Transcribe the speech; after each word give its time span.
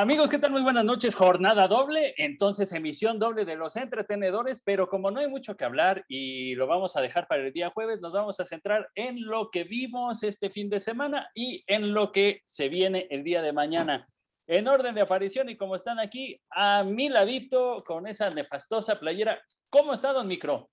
Amigos, 0.00 0.30
¿qué 0.30 0.38
tal? 0.38 0.52
Muy 0.52 0.62
buenas 0.62 0.86
noches. 0.86 1.14
Jornada 1.14 1.68
doble, 1.68 2.14
entonces 2.16 2.72
emisión 2.72 3.18
doble 3.18 3.44
de 3.44 3.56
los 3.56 3.76
entretenedores, 3.76 4.62
pero 4.64 4.88
como 4.88 5.10
no 5.10 5.20
hay 5.20 5.28
mucho 5.28 5.54
que 5.54 5.66
hablar 5.66 6.06
y 6.08 6.54
lo 6.54 6.66
vamos 6.66 6.96
a 6.96 7.02
dejar 7.02 7.28
para 7.28 7.42
el 7.42 7.52
día 7.52 7.68
jueves, 7.68 8.00
nos 8.00 8.14
vamos 8.14 8.40
a 8.40 8.46
centrar 8.46 8.88
en 8.94 9.22
lo 9.26 9.50
que 9.50 9.64
vimos 9.64 10.22
este 10.22 10.48
fin 10.48 10.70
de 10.70 10.80
semana 10.80 11.28
y 11.34 11.62
en 11.66 11.92
lo 11.92 12.10
que 12.10 12.40
se 12.46 12.70
viene 12.70 13.06
el 13.10 13.22
día 13.22 13.42
de 13.42 13.52
mañana. 13.52 14.08
En 14.46 14.66
orden 14.66 14.94
de 14.94 15.02
aparición 15.02 15.50
y 15.50 15.58
como 15.58 15.76
están 15.76 16.00
aquí, 16.00 16.40
a 16.48 16.84
mi 16.84 17.10
ladito 17.10 17.84
con 17.84 18.06
esa 18.06 18.30
nefastosa 18.30 18.98
playera. 18.98 19.42
¿Cómo 19.68 19.92
está, 19.92 20.14
don 20.14 20.26
Micro? 20.26 20.70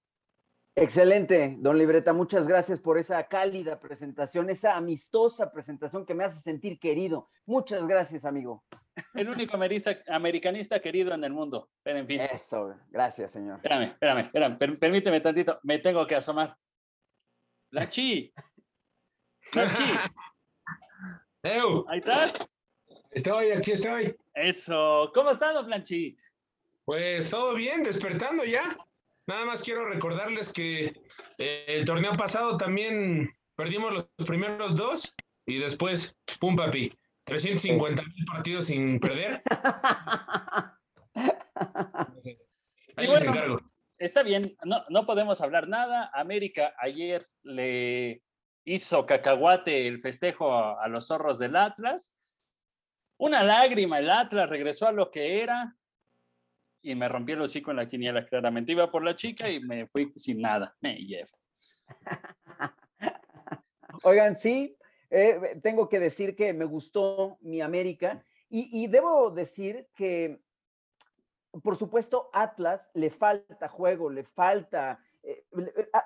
Excelente, 0.75 1.57
don 1.59 1.77
Libreta, 1.77 2.13
muchas 2.13 2.47
gracias 2.47 2.79
por 2.79 2.97
esa 2.97 3.21
cálida 3.27 3.81
presentación, 3.81 4.49
esa 4.49 4.77
amistosa 4.77 5.51
presentación 5.51 6.05
que 6.05 6.13
me 6.13 6.23
hace 6.23 6.39
sentir 6.39 6.79
querido. 6.79 7.27
Muchas 7.45 7.85
gracias, 7.85 8.23
amigo. 8.23 8.63
El 9.13 9.29
único 9.29 9.57
americanista 10.07 10.79
querido 10.79 11.13
en 11.13 11.23
el 11.23 11.31
mundo. 11.31 11.69
Pero 11.83 11.99
en 11.99 12.07
fin. 12.07 12.21
Eso, 12.21 12.75
gracias, 12.89 13.31
señor. 13.31 13.57
Espérame, 13.57 13.91
espérame, 13.91 14.19
espérame, 14.21 14.77
permíteme 14.77 15.21
tantito, 15.21 15.59
me 15.63 15.79
tengo 15.79 16.05
que 16.05 16.15
asomar. 16.15 16.55
Lanchi. 17.71 18.33
Lanchi. 19.53 19.83
Ahí 21.43 21.99
estás. 21.99 22.49
Estoy, 23.11 23.51
aquí 23.51 23.71
estoy. 23.71 24.15
Eso. 24.33 25.11
¿Cómo 25.13 25.31
estás, 25.31 25.53
don 25.53 25.65
Planchi? 25.65 26.17
Pues 26.85 27.29
todo 27.29 27.55
bien, 27.55 27.83
despertando 27.83 28.43
ya. 28.43 28.77
Nada 29.27 29.45
más 29.45 29.63
quiero 29.63 29.87
recordarles 29.87 30.51
que 30.51 30.93
eh, 31.37 31.65
el 31.67 31.85
torneo 31.85 32.11
pasado 32.13 32.57
también 32.57 33.31
perdimos 33.55 33.93
los 33.93 34.27
primeros 34.27 34.75
dos 34.75 35.15
y 35.45 35.59
después, 35.59 36.15
pum 36.39 36.55
papi, 36.55 36.91
350 37.29 38.03
mil 38.03 38.25
partidos 38.25 38.65
sin 38.65 38.99
perder. 38.99 39.39
Ahí 42.95 43.07
les 43.07 43.21
encargo. 43.21 43.59
Está 43.97 44.23
bien, 44.23 44.55
no, 44.63 44.83
no 44.89 45.05
podemos 45.05 45.41
hablar 45.41 45.67
nada. 45.67 46.09
América 46.13 46.73
ayer 46.77 47.27
le 47.43 48.21
hizo 48.65 49.05
cacahuate 49.05 49.87
el 49.87 50.01
festejo 50.01 50.53
a, 50.53 50.83
a 50.83 50.87
los 50.87 51.07
zorros 51.07 51.39
del 51.39 51.55
Atlas. 51.55 52.13
Una 53.17 53.43
lágrima, 53.43 53.99
el 53.99 54.09
Atlas 54.09 54.49
regresó 54.49 54.87
a 54.87 54.93
lo 54.93 55.11
que 55.11 55.41
era, 55.41 55.75
y 56.81 56.95
me 56.95 57.09
rompí 57.09 57.33
el 57.33 57.41
hocico 57.41 57.71
en 57.71 57.77
la 57.77 57.87
quiniela, 57.87 58.25
claramente. 58.25 58.71
Iba 58.71 58.89
por 58.89 59.03
la 59.03 59.15
chica 59.15 59.49
y 59.49 59.59
me 59.59 59.85
fui 59.85 60.11
sin 60.15 60.41
nada. 60.41 60.75
Me 60.81 60.95
llevo. 60.95 61.29
Oigan, 64.03 64.35
sí, 64.35 64.75
eh, 65.09 65.59
tengo 65.63 65.89
que 65.89 65.99
decir 65.99 66.35
que 66.35 66.53
me 66.53 66.65
gustó 66.65 67.37
mi 67.41 67.61
América 67.61 68.23
y, 68.51 68.87
debo 68.87 69.29
decir 69.29 69.87
que, 69.93 70.41
por 71.61 71.75
supuesto, 71.75 72.31
Atlas 72.33 72.89
le 72.95 73.11
falta 73.11 73.67
juego, 73.67 74.09
le 74.09 74.23
falta 74.23 74.99
eh, 75.21 75.45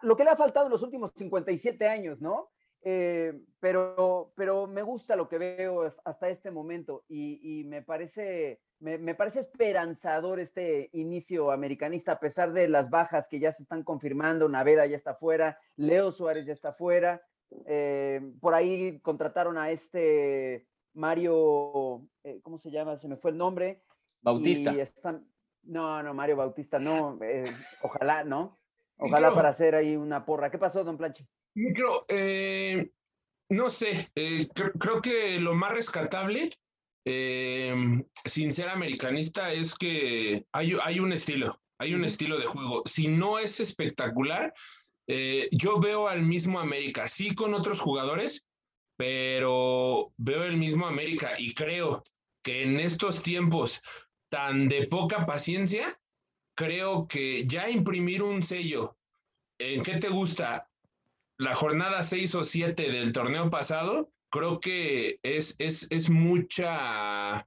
lo 0.02 0.18
que 0.18 0.26
le 0.26 0.30
ha 0.30 0.36
faltado 0.36 0.66
en 0.66 0.74
los 0.74 0.84
últimos 0.84 1.14
57 1.16 1.88
años, 1.88 2.20
¿no? 2.20 2.50
Eh, 2.86 3.40
pero, 3.62 4.34
pero 4.36 4.68
me 4.68 4.82
gusta 4.82 5.16
lo 5.16 5.30
que 5.30 5.38
veo 5.38 5.90
hasta 6.04 6.28
este 6.28 6.52
momento 6.52 7.06
y, 7.08 7.64
me, 7.66 7.82
parece, 7.82 8.60
me, 8.80 9.16
parece 9.16 9.40
esperanzador 9.40 10.42
este 10.42 10.90
inicio 10.92 11.52
americanista, 11.52 12.14
a 12.14 12.20
pesar 12.20 12.52
de 12.52 12.68
las 12.68 12.90
bajas 12.90 13.30
que 13.30 13.40
ya 13.40 13.54
se 13.54 13.64
están 13.64 13.84
confirmando. 13.84 14.50
Naveda 14.50 14.86
ya 14.86 14.98
está 14.98 15.16
fuera, 15.16 15.58
Leo 15.78 16.12
Suárez 16.12 16.46
ya 16.46 16.52
está 16.52 16.74
fuera. 16.74 17.22
Eh, 17.66 18.22
por 18.40 18.54
ahí 18.54 19.00
contrataron 19.02 19.58
a 19.58 19.72
este 19.72 20.68
Mario, 20.94 22.08
eh, 22.24 22.40
¿cómo 22.42 22.58
se 22.58 22.72
llama? 22.72 22.98
Se 22.98 23.08
me 23.08 23.18
fue 23.18 23.32
el 23.32 23.38
nombre. 23.38 23.84
Bautista. 24.22 24.74
no, 25.64 26.02
no, 26.04 26.14
Mario 26.14 26.38
Bautista, 26.38 26.80
no. 26.80 27.20
ojalá, 27.82 28.24
¿no? 28.24 28.60
Ojalá 28.98 29.34
para 29.34 29.50
hacer 29.50 29.76
ahí 29.76 29.96
una 29.96 30.26
porra. 30.26 30.50
¿Qué 30.50 30.58
pasó, 30.58 30.84
don 30.84 30.98
Planchi? 30.98 31.28
Micro, 31.56 32.04
eh, 32.08 32.92
no 33.50 33.70
sé, 33.70 34.12
eh, 34.16 34.48
creo 34.80 35.02
que 35.02 35.40
lo 35.40 35.54
más 35.54 35.72
rescatable, 35.74 36.50
eh, 37.06 37.76
sin 38.26 38.54
ser 38.54 38.70
americanista, 38.70 39.52
es 39.52 39.76
que 39.76 40.46
hay, 40.52 40.76
hay 40.84 41.00
un 41.00 41.14
estilo, 41.14 41.62
hay 41.78 41.94
un 41.94 42.06
estilo 42.06 42.40
de 42.40 42.46
juego. 42.46 42.82
Si 42.86 43.08
no 43.08 43.40
es 43.40 43.60
espectacular, 43.60 44.54
yo 45.08 45.80
veo 45.80 46.08
al 46.08 46.24
mismo 46.24 46.60
América, 46.60 47.08
sí 47.08 47.36
con 47.36 47.54
otros 47.54 47.80
jugadores, 47.80 48.46
pero 48.98 50.14
veo 50.18 50.44
el 50.44 50.58
mismo 50.58 50.88
América 50.88 51.34
y 51.38 51.54
creo 51.54 52.04
que 52.44 52.64
en 52.64 52.80
estos 52.80 53.22
tiempos 53.24 53.82
tan 54.30 54.68
de 54.68 54.88
poca 54.88 55.26
paciencia, 55.26 56.00
creo 56.56 57.08
que 57.08 57.46
ya 57.46 57.70
imprimir 57.70 58.24
un 58.24 58.44
sello, 58.44 58.98
¿en 59.60 59.84
qué 59.84 59.98
te 59.98 60.10
gusta? 60.10 60.70
la 61.38 61.56
jornada 61.56 62.04
6 62.04 62.36
o 62.36 62.44
7 62.44 62.92
del 62.92 63.12
torneo 63.12 63.50
pasado, 63.50 64.12
creo 64.30 64.60
que 64.60 65.20
es, 65.24 65.56
es, 65.60 65.92
es 65.92 66.10
mucha 66.10 67.46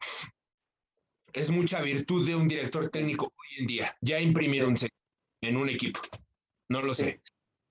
es 1.33 1.51
mucha 1.51 1.83
virtud 1.83 2.27
de 2.27 2.35
un 2.35 2.49
director 2.49 2.89
técnico 2.89 3.27
hoy 3.27 3.61
en 3.61 3.67
día, 3.67 3.97
ya 4.01 4.21
imprimir 4.21 4.65
un 4.65 4.77
en 5.43 5.57
un 5.57 5.69
equipo. 5.69 6.01
No 6.71 6.83
lo 6.83 6.95
sé. 6.95 7.21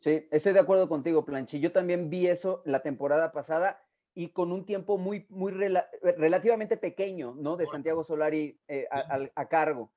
Sí, 0.06 0.28
estoy 0.30 0.54
de 0.54 0.60
acuerdo 0.60 0.88
contigo, 0.88 1.26
Planchi. 1.26 1.60
Yo 1.60 1.72
también 1.72 2.12
vi 2.12 2.28
eso 2.28 2.62
la 2.64 2.84
temporada 2.84 3.32
pasada 3.32 3.84
y 4.14 4.28
con 4.28 4.52
un 4.52 4.64
tiempo 4.64 5.00
muy, 5.00 5.26
muy 5.30 5.52
relativamente 5.52 6.78
pequeño, 6.78 7.34
¿no? 7.40 7.58
De 7.58 7.66
Santiago 7.66 8.04
Solari 8.04 8.62
eh, 8.68 8.86
a, 8.92 9.48
cargo. 9.48 9.92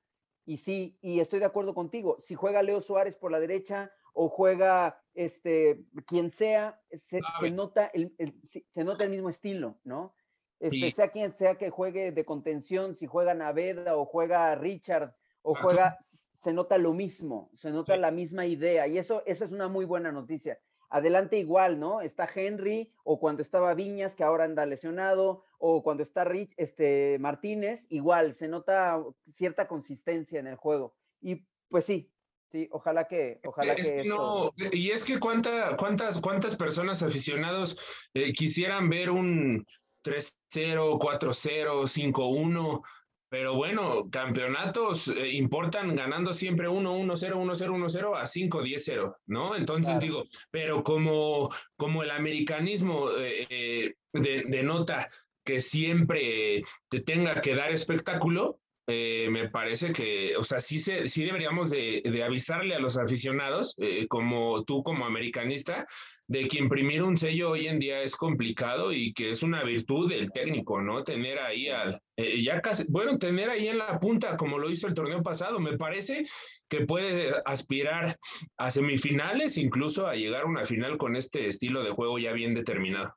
Y 0.47 0.57
sí, 0.57 0.97
y 0.99 1.19
estoy 1.19 1.37
de 1.37 1.45
acuerdo 1.45 1.75
contigo. 1.75 2.17
Si 2.23 2.33
juega 2.33 2.63
Leo 2.63 2.81
Suárez 2.81 3.17
por 3.17 3.31
la 3.31 3.39
derecha, 3.39 3.91
o 4.13 4.29
juega 4.29 4.99
este, 5.13 5.85
quien 6.07 6.31
sea, 6.31 6.81
se, 6.91 7.21
nota, 7.51 7.85
el, 7.93 8.11
se 8.47 8.83
nota 8.83 9.03
el 9.03 9.11
mismo 9.11 9.29
estilo, 9.29 9.79
¿no? 9.83 10.15
Este, 10.59 10.91
Sea 10.91 11.09
quien 11.09 11.33
sea 11.33 11.53
que 11.53 11.69
juegue 11.69 12.11
de 12.11 12.25
contención, 12.25 12.95
si 12.95 13.05
juega 13.05 13.35
Naveda 13.35 13.95
o 13.95 14.05
juega 14.05 14.55
Richard 14.55 15.15
o 15.43 15.53
juega, 15.53 15.99
se 16.39 16.53
nota 16.53 16.77
lo 16.77 16.93
mismo, 16.93 17.51
se 17.53 17.69
nota 17.69 17.97
la 17.97 18.11
misma 18.11 18.45
idea 18.45 18.87
y 18.87 18.97
eso, 18.97 19.23
eso 19.25 19.43
es 19.43 19.51
una 19.51 19.67
muy 19.67 19.83
buena 19.83 20.13
noticia. 20.13 20.57
Adelante 20.89 21.37
igual, 21.37 21.79
¿no? 21.79 21.99
Está 21.99 22.27
Henry 22.33 22.93
o 23.03 23.19
cuando 23.19 23.41
estaba 23.41 23.73
Viñas, 23.73 24.15
que 24.15 24.23
ahora 24.23 24.45
anda 24.45 24.65
lesionado, 24.65 25.43
o 25.59 25.83
cuando 25.83 26.01
está 26.01 26.23
Rich, 26.23 26.53
este, 26.55 27.17
Martínez, 27.19 27.87
igual, 27.89 28.33
se 28.33 28.47
nota 28.47 29.03
cierta 29.27 29.67
consistencia 29.67 30.39
en 30.39 30.47
el 30.47 30.55
juego. 30.55 30.95
Y 31.21 31.45
pues 31.67 31.85
sí, 31.85 32.09
Sí, 32.51 32.67
ojalá 32.71 33.07
que, 33.07 33.39
ojalá 33.43 33.75
que, 33.75 34.03
no, 34.05 34.51
y 34.71 34.89
es 34.89 35.03
que 35.03 35.19
cuánta, 35.19 35.77
cuántas, 35.77 36.19
cuántas 36.19 36.55
personas 36.55 37.03
aficionados 37.03 37.77
eh, 38.15 38.33
quisieran 38.33 38.89
ver 38.89 39.11
un 39.11 39.67
3-0, 40.03 40.97
4-0, 40.97 42.11
5-1, 42.11 42.81
pero 43.29 43.55
bueno, 43.55 44.09
campeonatos 44.09 45.07
eh, 45.07 45.29
importan 45.33 45.95
ganando 45.95 46.33
siempre 46.33 46.67
1-1-0, 46.67 47.35
1-0, 47.35 47.69
1-0 47.69 48.17
a 48.17 48.23
5-10-0, 48.23 49.15
¿no? 49.27 49.55
Entonces 49.55 49.99
digo, 49.99 50.23
pero 50.51 50.83
como, 50.83 51.49
como 51.75 52.03
el 52.03 52.11
americanismo 52.11 53.09
eh, 53.17 53.93
denota 54.13 55.09
que 55.43 55.61
siempre 55.61 56.61
te 56.89 56.99
tenga 57.01 57.41
que 57.41 57.55
dar 57.55 57.71
espectáculo, 57.71 58.59
eh, 58.91 59.29
me 59.29 59.47
parece 59.49 59.93
que, 59.93 60.35
o 60.35 60.43
sea, 60.43 60.59
sí, 60.59 60.79
se, 60.79 61.07
sí 61.07 61.23
deberíamos 61.23 61.69
de, 61.69 62.23
avisarle 62.25 62.73
a 62.73 62.79
los 62.79 62.97
aficionados, 62.97 63.75
eh, 63.77 64.07
como 64.07 64.63
tú 64.63 64.81
como 64.81 65.05
americanista, 65.05 65.85
de 66.29 66.47
que 66.47 66.59
imprimir 66.59 67.01
un 67.01 67.17
sello 67.17 67.49
hoy 67.49 67.67
en 67.67 67.79
día 67.79 68.01
es 68.03 68.15
complicado 68.15 68.93
y 68.93 69.13
que 69.13 69.31
es 69.31 69.41
una 69.41 69.63
virtud 69.63 70.07
del 70.07 70.31
técnico, 70.31 70.79
¿no? 70.79 71.03
Tener 71.03 71.39
ahí 71.39 71.69
al, 71.69 71.99
eh, 72.15 72.43
ya 72.43 72.61
casi, 72.61 72.85
bueno, 72.87 73.17
tener 73.17 73.49
ahí 73.49 73.67
en 73.67 73.79
la 73.79 73.99
punta, 73.99 74.37
como 74.37 74.59
lo 74.59 74.69
hizo 74.69 74.85
el 74.85 74.93
torneo 74.93 75.23
pasado, 75.23 75.59
me 75.59 75.75
parece 75.75 76.27
que 76.69 76.85
puede 76.85 77.33
aspirar 77.45 78.15
a 78.57 78.69
semifinales, 78.69 79.57
incluso 79.57 80.05
a 80.05 80.13
llegar 80.13 80.43
a 80.43 80.47
una 80.47 80.65
final 80.65 80.99
con 80.99 81.15
este 81.15 81.47
estilo 81.47 81.83
de 81.83 81.89
juego 81.89 82.19
ya 82.19 82.31
bien 82.31 82.53
determinado. 82.53 83.15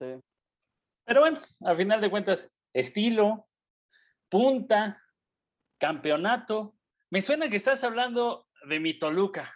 Sí. 0.00 0.14
Pero 1.04 1.22
bueno, 1.22 1.40
a 1.66 1.74
final 1.74 2.00
de 2.00 2.10
cuentas, 2.10 2.52
estilo, 2.72 3.48
punta, 4.28 5.02
campeonato. 5.80 6.76
Me 7.10 7.20
suena 7.20 7.48
que 7.48 7.56
estás 7.56 7.82
hablando 7.82 8.46
de 8.68 8.78
mi 8.78 8.96
Toluca 8.96 9.52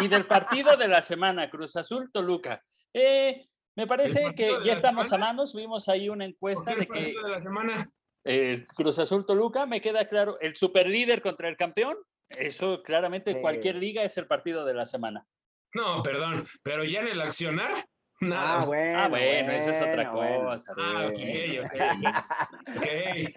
y 0.00 0.08
del 0.08 0.26
partido 0.26 0.76
de 0.76 0.88
la 0.88 1.02
semana, 1.02 1.50
Cruz 1.50 1.76
Azul 1.76 2.10
Toluca. 2.12 2.62
Eh, 2.92 3.46
me 3.76 3.86
parece 3.86 4.34
que 4.34 4.58
ya 4.64 4.72
estamos 4.72 5.12
a 5.12 5.18
manos. 5.18 5.54
Vimos 5.54 5.88
ahí 5.88 6.08
una 6.08 6.24
encuesta 6.24 6.74
de 6.74 6.86
que 6.86 7.14
de 7.22 7.28
la 7.28 7.40
semana? 7.40 7.90
Eh, 8.24 8.66
Cruz 8.74 8.98
Azul 8.98 9.26
Toluca, 9.26 9.66
me 9.66 9.80
queda 9.80 10.08
claro, 10.08 10.38
el 10.40 10.54
superlíder 10.56 11.22
contra 11.22 11.48
el 11.48 11.56
campeón. 11.56 11.96
Eso 12.28 12.82
claramente 12.82 13.40
cualquier 13.40 13.76
liga 13.76 14.02
es 14.02 14.16
el 14.16 14.26
partido 14.26 14.64
de 14.64 14.74
la 14.74 14.84
semana. 14.84 15.26
No, 15.74 16.02
perdón, 16.02 16.46
pero 16.62 16.84
ya 16.84 17.00
en 17.00 17.08
el 17.08 17.20
accionar, 17.20 17.86
Nada. 18.22 18.60
Ah, 18.60 18.64
bueno, 18.64 18.98
ah, 19.00 19.08
bueno, 19.08 19.50
eso 19.50 19.70
es 19.70 19.82
otra 19.82 20.08
cosa. 20.08 20.72
Ah, 20.78 21.10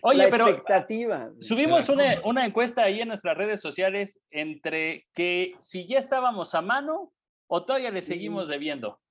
Oye, 0.03 0.27
pero 0.29 0.47
expectativa. 0.47 1.31
subimos 1.41 1.89
una, 1.89 2.21
una 2.23 2.45
encuesta 2.45 2.83
ahí 2.83 3.01
en 3.01 3.07
nuestras 3.07 3.35
redes 3.35 3.61
sociales 3.61 4.21
entre 4.29 5.07
que 5.15 5.55
si 5.59 5.87
ya 5.87 5.97
estábamos 5.97 6.53
a 6.53 6.61
mano 6.61 7.11
o 7.47 7.65
todavía 7.65 7.89
le 7.89 8.03
seguimos 8.03 8.47
debiendo. 8.47 9.01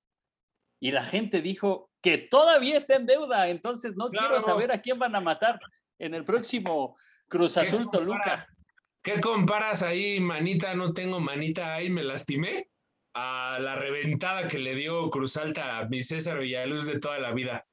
Y 0.79 0.91
la 0.91 1.03
gente 1.03 1.41
dijo 1.41 1.89
que 2.01 2.19
todavía 2.19 2.77
está 2.77 2.95
en 2.95 3.05
deuda, 3.05 3.49
entonces 3.49 3.97
no 3.97 4.09
quiero 4.09 4.39
saber 4.39 4.71
a 4.71 4.79
quién 4.81 4.97
van 4.97 5.13
a 5.15 5.19
matar 5.19 5.59
en 5.99 6.13
el 6.13 6.23
próximo 6.23 6.95
Cruz 7.27 7.57
Azul 7.57 7.89
Toluca. 7.91 8.47
¿Qué 9.03 9.19
comparas 9.19 9.83
ahí, 9.83 10.21
manita? 10.21 10.73
No 10.73 10.93
tengo 10.93 11.19
manita 11.19 11.75
ahí, 11.75 11.89
me 11.89 12.03
lastimé 12.03 12.69
a 13.15 13.57
la 13.59 13.75
reventada 13.75 14.47
que 14.47 14.59
le 14.59 14.75
dio 14.75 15.09
Cruz 15.09 15.37
Alta 15.37 15.77
a 15.77 15.85
mi 15.85 16.03
César 16.03 16.37
Villaluz 16.37 16.85
de 16.85 16.99
toda 16.99 17.17
la 17.17 17.31
vida. 17.31 17.65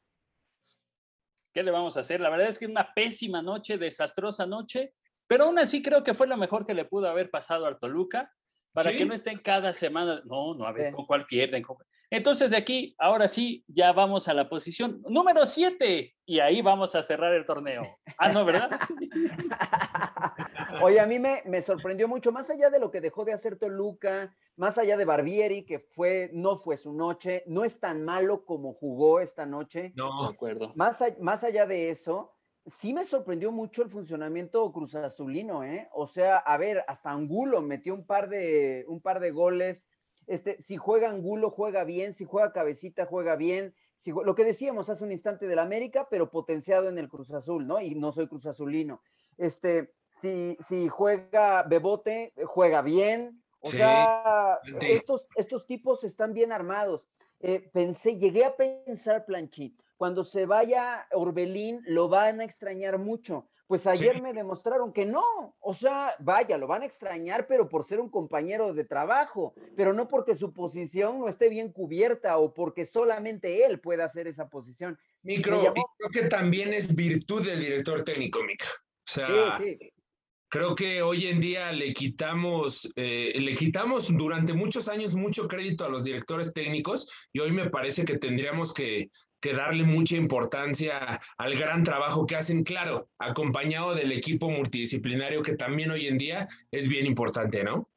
¿Qué 1.52 1.64
le 1.64 1.72
vamos 1.72 1.96
a 1.96 2.00
hacer? 2.00 2.20
La 2.20 2.30
verdad 2.30 2.48
es 2.48 2.58
que 2.58 2.66
es 2.66 2.70
una 2.70 2.94
pésima 2.94 3.42
noche, 3.42 3.76
desastrosa 3.76 4.46
noche, 4.46 4.94
pero 5.26 5.44
aún 5.44 5.58
así 5.58 5.82
creo 5.82 6.04
que 6.04 6.14
fue 6.14 6.28
lo 6.28 6.36
mejor 6.36 6.64
que 6.64 6.74
le 6.74 6.84
pudo 6.84 7.08
haber 7.08 7.28
pasado 7.28 7.66
al 7.66 7.80
Toluca 7.80 8.32
para 8.72 8.92
que 8.92 9.04
no 9.04 9.14
estén 9.14 9.38
cada 9.38 9.72
semana. 9.72 10.22
No, 10.24 10.54
no, 10.54 10.64
a 10.64 10.72
ver, 10.72 10.94
con 10.94 11.06
cuál 11.06 11.26
pierden. 11.26 11.64
Entonces, 12.12 12.50
de 12.50 12.58
aquí, 12.58 12.94
ahora 12.98 13.26
sí, 13.26 13.64
ya 13.68 13.90
vamos 13.92 14.28
a 14.28 14.34
la 14.34 14.46
posición 14.46 15.02
número 15.08 15.46
7 15.46 16.14
y 16.26 16.40
ahí 16.40 16.60
vamos 16.60 16.94
a 16.94 17.02
cerrar 17.02 17.32
el 17.32 17.46
torneo. 17.46 17.84
Ah, 18.18 18.30
no, 18.30 18.44
¿verdad? 18.44 18.68
Oye, 20.82 21.00
a 21.00 21.06
mí 21.06 21.18
me, 21.18 21.42
me 21.46 21.62
sorprendió 21.62 22.08
mucho, 22.08 22.30
más 22.30 22.50
allá 22.50 22.68
de 22.68 22.80
lo 22.80 22.90
que 22.90 23.00
dejó 23.00 23.24
de 23.24 23.32
hacer 23.32 23.56
Toluca, 23.56 24.36
más 24.56 24.76
allá 24.76 24.98
de 24.98 25.06
Barbieri, 25.06 25.64
que 25.64 25.78
fue, 25.78 26.28
no 26.34 26.58
fue 26.58 26.76
su 26.76 26.92
noche, 26.92 27.44
no 27.46 27.64
es 27.64 27.80
tan 27.80 28.04
malo 28.04 28.44
como 28.44 28.74
jugó 28.74 29.20
esta 29.20 29.46
noche. 29.46 29.94
No, 29.96 30.28
de 30.28 30.34
acuerdo. 30.34 30.72
Más, 30.74 31.02
más 31.18 31.44
allá 31.44 31.64
de 31.64 31.88
eso, 31.88 32.34
sí 32.66 32.92
me 32.92 33.06
sorprendió 33.06 33.52
mucho 33.52 33.82
el 33.82 33.88
funcionamiento 33.88 34.70
Cruz 34.70 34.94
Azulino, 34.96 35.64
¿eh? 35.64 35.88
O 35.92 36.06
sea, 36.06 36.36
a 36.36 36.58
ver, 36.58 36.84
hasta 36.88 37.10
Angulo 37.10 37.62
metió 37.62 37.94
un 37.94 38.04
par 38.04 38.28
de, 38.28 38.84
un 38.86 39.00
par 39.00 39.18
de 39.18 39.30
goles. 39.30 39.86
Este, 40.26 40.60
si 40.62 40.76
juega 40.76 41.10
Angulo, 41.10 41.50
juega 41.50 41.84
bien, 41.84 42.14
si 42.14 42.24
juega 42.24 42.52
Cabecita, 42.52 43.06
juega 43.06 43.36
bien. 43.36 43.74
Si, 43.98 44.10
lo 44.10 44.34
que 44.34 44.44
decíamos 44.44 44.90
hace 44.90 45.04
un 45.04 45.12
instante 45.12 45.46
del 45.46 45.58
América, 45.58 46.08
pero 46.10 46.30
potenciado 46.30 46.88
en 46.88 46.98
el 46.98 47.08
Cruz 47.08 47.30
Azul, 47.32 47.66
¿no? 47.66 47.80
Y 47.80 47.94
no 47.94 48.12
soy 48.12 48.28
Cruz 48.28 48.46
Azulino. 48.46 49.02
Este, 49.38 49.92
si, 50.10 50.56
si 50.60 50.88
juega 50.88 51.62
Bebote, 51.64 52.32
juega 52.44 52.82
bien. 52.82 53.42
O 53.60 53.70
sea, 53.70 54.58
estos, 54.80 55.24
estos 55.36 55.66
tipos 55.66 56.02
están 56.02 56.34
bien 56.34 56.50
armados. 56.50 57.08
Eh, 57.38 57.70
pensé, 57.72 58.16
llegué 58.16 58.44
a 58.44 58.56
pensar, 58.56 59.24
Planchit, 59.24 59.80
cuando 59.96 60.24
se 60.24 60.46
vaya 60.46 61.06
Orbelín, 61.12 61.80
lo 61.86 62.08
van 62.08 62.40
a 62.40 62.44
extrañar 62.44 62.98
mucho. 62.98 63.48
Pues 63.72 63.86
ayer 63.86 64.20
me 64.20 64.34
demostraron 64.34 64.92
que 64.92 65.06
no, 65.06 65.56
o 65.58 65.72
sea, 65.72 66.14
vaya, 66.18 66.58
lo 66.58 66.66
van 66.66 66.82
a 66.82 66.84
extrañar, 66.84 67.46
pero 67.46 67.70
por 67.70 67.86
ser 67.86 68.00
un 68.00 68.10
compañero 68.10 68.74
de 68.74 68.84
trabajo, 68.84 69.54
pero 69.74 69.94
no 69.94 70.08
porque 70.08 70.34
su 70.34 70.52
posición 70.52 71.20
no 71.20 71.26
esté 71.26 71.48
bien 71.48 71.72
cubierta 71.72 72.36
o 72.36 72.52
porque 72.52 72.84
solamente 72.84 73.64
él 73.64 73.80
pueda 73.80 74.04
hacer 74.04 74.26
esa 74.26 74.50
posición. 74.50 74.98
Micro, 75.22 75.72
creo 75.72 76.10
que 76.12 76.28
también 76.28 76.74
es 76.74 76.94
virtud 76.94 77.46
del 77.46 77.60
director 77.60 78.04
técnico, 78.04 78.44
Mica. 78.44 78.66
O 78.66 79.10
sea, 79.10 79.56
sí, 79.56 79.78
sí 79.80 79.92
creo 80.50 80.74
que 80.74 81.00
hoy 81.00 81.28
en 81.28 81.40
día 81.40 81.72
le 81.72 81.94
quitamos, 81.94 82.92
eh, 82.96 83.32
le 83.40 83.56
quitamos 83.56 84.14
durante 84.14 84.52
muchos 84.52 84.86
años 84.90 85.14
mucho 85.14 85.48
crédito 85.48 85.86
a 85.86 85.88
los 85.88 86.04
directores 86.04 86.52
técnicos 86.52 87.08
y 87.32 87.38
hoy 87.38 87.52
me 87.52 87.70
parece 87.70 88.04
que 88.04 88.18
tendríamos 88.18 88.74
que, 88.74 89.08
darle 89.52 89.84
mucha 89.84 90.16
importancia 90.16 91.20
al 91.36 91.56
gran 91.56 91.82
trabajo 91.82 92.26
que 92.26 92.36
hacen, 92.36 92.62
claro, 92.62 93.08
acompañado 93.18 93.94
del 93.94 94.12
equipo 94.12 94.48
multidisciplinario 94.48 95.42
que 95.42 95.56
también 95.56 95.90
hoy 95.90 96.06
en 96.06 96.18
día 96.18 96.48
es 96.70 96.88
bien 96.88 97.06
importante, 97.06 97.64
¿no? 97.64 97.90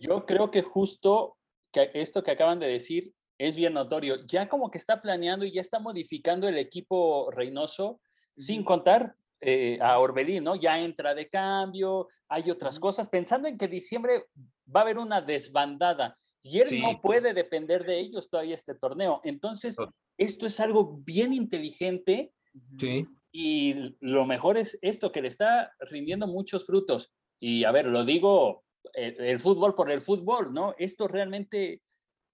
Yo 0.00 0.24
creo 0.24 0.50
que 0.50 0.62
justo 0.62 1.36
que 1.72 1.90
esto 1.94 2.22
que 2.22 2.30
acaban 2.30 2.58
de 2.58 2.68
decir 2.68 3.12
es 3.38 3.56
bien 3.56 3.74
notorio. 3.74 4.16
Ya 4.26 4.48
como 4.48 4.70
que 4.70 4.78
está 4.78 5.02
planeando 5.02 5.44
y 5.44 5.52
ya 5.52 5.60
está 5.60 5.78
modificando 5.78 6.48
el 6.48 6.58
equipo 6.58 7.30
Reynoso, 7.30 8.00
sin 8.36 8.64
contar 8.64 9.16
eh, 9.40 9.78
a 9.82 9.98
Orbelín, 9.98 10.44
¿no? 10.44 10.54
Ya 10.54 10.78
entra 10.78 11.14
de 11.14 11.28
cambio, 11.28 12.08
hay 12.28 12.50
otras 12.50 12.78
cosas, 12.78 13.08
pensando 13.08 13.48
en 13.48 13.58
que 13.58 13.68
diciembre 13.68 14.26
va 14.74 14.80
a 14.80 14.82
haber 14.84 14.98
una 14.98 15.20
desbandada 15.20 16.16
y 16.42 16.60
él 16.60 16.80
no 16.80 17.00
puede 17.00 17.34
depender 17.34 17.84
de 17.84 18.00
ellos 18.00 18.28
todavía 18.28 18.54
este 18.54 18.74
torneo. 18.74 19.20
Entonces, 19.24 19.76
esto 20.22 20.46
es 20.46 20.60
algo 20.60 20.98
bien 21.04 21.32
inteligente. 21.32 22.32
Sí. 22.78 23.06
Y 23.32 23.96
lo 24.00 24.26
mejor 24.26 24.58
es 24.58 24.78
esto, 24.82 25.10
que 25.10 25.22
le 25.22 25.28
está 25.28 25.72
rindiendo 25.80 26.26
muchos 26.26 26.66
frutos. 26.66 27.12
Y 27.40 27.64
a 27.64 27.72
ver, 27.72 27.86
lo 27.86 28.04
digo, 28.04 28.64
el, 28.94 29.40
fútbol 29.40 29.74
por 29.74 29.90
el 29.90 30.02
fútbol, 30.02 30.52
¿no? 30.52 30.74
Esto 30.78 31.08
realmente 31.08 31.82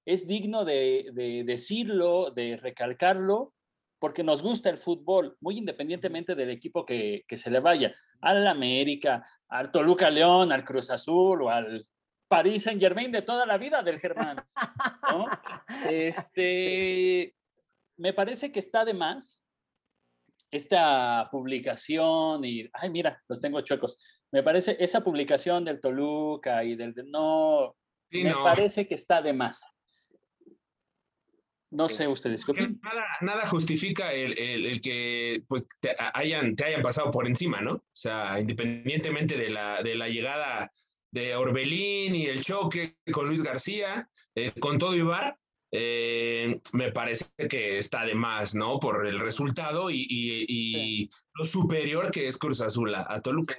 es 0.04 0.26
digno 0.26 0.64
de, 0.64 1.10
de 1.12 1.44
decirlo, 1.44 2.30
de 2.30 2.56
recalcarlo, 2.56 3.54
porque 3.98 4.22
nos 4.22 4.42
gusta 4.42 4.70
el 4.70 4.78
fútbol, 4.78 5.36
muy 5.40 5.58
independientemente 5.58 6.34
del 6.34 6.50
equipo 6.50 6.84
que, 6.84 7.24
se 7.28 7.50
le 7.50 7.60
vaya, 7.60 7.92
al 8.20 8.46
América, 8.46 9.24
al 9.48 9.70
Toluca 9.70 10.10
León, 10.10 10.52
al 10.52 10.64
Cruz 10.64 10.90
Azul 10.90 11.42
o 11.42 11.50
al 11.50 11.86
París 12.28 12.64
Saint 12.64 12.80
Germain 12.80 13.10
de 13.10 13.22
toda 13.22 13.46
la 13.46 13.58
vida 13.58 13.82
del 13.82 14.00
Germán. 14.00 14.36
Este, 15.88 17.34
me 17.98 18.12
parece 18.12 18.50
que 18.50 18.60
está 18.60 18.84
de 18.84 18.94
más 18.94 19.42
esta 20.50 21.28
publicación 21.30 22.44
y, 22.44 22.68
ay, 22.72 22.90
mira, 22.90 23.22
los 23.28 23.40
tengo 23.40 23.60
chuecos. 23.60 23.98
Me 24.32 24.42
parece 24.42 24.76
esa 24.80 25.02
publicación 25.02 25.64
del 25.64 25.80
Toluca 25.80 26.64
y 26.64 26.74
del, 26.74 26.94
no, 27.06 27.76
me 28.10 28.34
parece 28.34 28.86
que 28.86 28.94
está 28.94 29.20
de 29.20 29.32
más. 29.32 29.64
No 31.70 31.86
sé 31.86 32.08
ustedes 32.08 32.46
Nada, 33.20 33.46
justifica 33.46 34.10
el, 34.12 34.80
que 34.80 35.42
pues, 35.46 35.66
te 35.80 35.94
hayan, 36.14 36.56
te 36.56 36.64
hayan 36.64 36.80
pasado 36.80 37.10
por 37.10 37.26
encima, 37.26 37.60
¿no? 37.60 37.74
O 37.74 37.84
sea, 37.92 38.40
independientemente 38.40 39.36
de 39.36 39.50
la, 39.50 39.82
de 39.82 39.94
la 39.94 40.08
llegada 40.08 40.72
de 41.10 41.36
Orbelín 41.36 42.14
y 42.14 42.26
el 42.26 42.42
choque 42.42 42.96
con 43.12 43.26
Luis 43.26 43.42
García, 43.42 44.08
eh, 44.34 44.52
con 44.58 44.78
todo 44.78 44.94
Ibar, 44.94 45.38
eh, 45.70 46.60
me 46.72 46.92
parece 46.92 47.26
que 47.48 47.78
está 47.78 48.04
de 48.04 48.14
más, 48.14 48.54
¿no? 48.54 48.80
Por 48.80 49.06
el 49.06 49.18
resultado 49.18 49.90
y, 49.90 51.10
lo 51.34 51.46
superior 51.46 52.10
que 52.10 52.26
es 52.26 52.38
Cruz 52.38 52.60
Azul 52.60 52.94
a, 52.94 53.20
Toluca. 53.20 53.56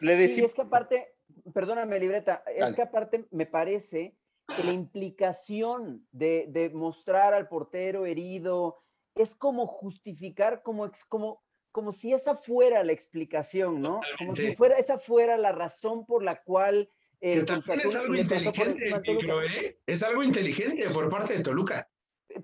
Le 0.00 0.16
decía... 0.16 0.44
es 0.44 0.54
que 0.54 0.62
aparte, 0.62 1.14
perdóname, 1.52 1.98
libreta, 1.98 2.42
es 2.54 2.74
que 2.74 2.82
aparte 2.82 3.26
me 3.30 3.46
parece 3.46 4.16
la 4.64 4.72
implicación 4.72 6.06
de, 6.12 6.70
mostrar 6.74 7.34
al 7.34 7.48
portero 7.48 8.06
herido 8.06 8.78
es 9.14 9.34
como 9.34 9.66
justificar, 9.66 10.62
como, 10.62 10.90
como, 11.08 11.42
como 11.72 11.92
si 11.92 12.12
esa 12.12 12.36
fuera 12.36 12.82
la 12.84 12.92
explicación, 12.92 13.80
¿no? 13.80 14.00
Como 14.18 14.34
si 14.34 14.54
fuera, 14.56 14.76
esa 14.76 14.98
fuera 14.98 15.36
la 15.36 15.52
razón 15.52 16.04
por 16.04 16.22
la 16.22 16.42
cual 16.42 16.90
es 17.32 17.96
algo 17.96 18.14
inteligente, 18.14 18.88
¿eh? 18.88 19.78
Es 19.86 20.02
algo 20.02 20.22
inteligente 20.22 20.90
por 20.90 21.08
parte 21.08 21.34
de 21.34 21.42
Toluca. 21.42 21.88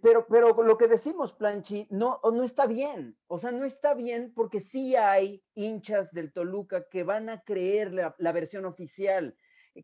Pero, 0.02 0.26
pero 0.26 0.62
lo 0.62 0.78
que 0.78 0.88
decimos, 0.88 1.32
Planchi, 1.32 1.86
no, 1.90 2.20
no 2.22 2.44
está 2.44 2.66
bien. 2.66 3.18
O 3.26 3.38
sea, 3.38 3.50
no 3.50 3.64
está 3.64 3.94
bien 3.94 4.32
porque 4.34 4.60
sí 4.60 4.96
hay 4.96 5.42
hinchas 5.54 6.12
del 6.12 6.32
Toluca 6.32 6.88
que 6.88 7.02
van 7.02 7.28
a 7.28 7.42
creer 7.42 7.92
la 7.92 8.32
versión 8.32 8.64
oficial 8.64 9.36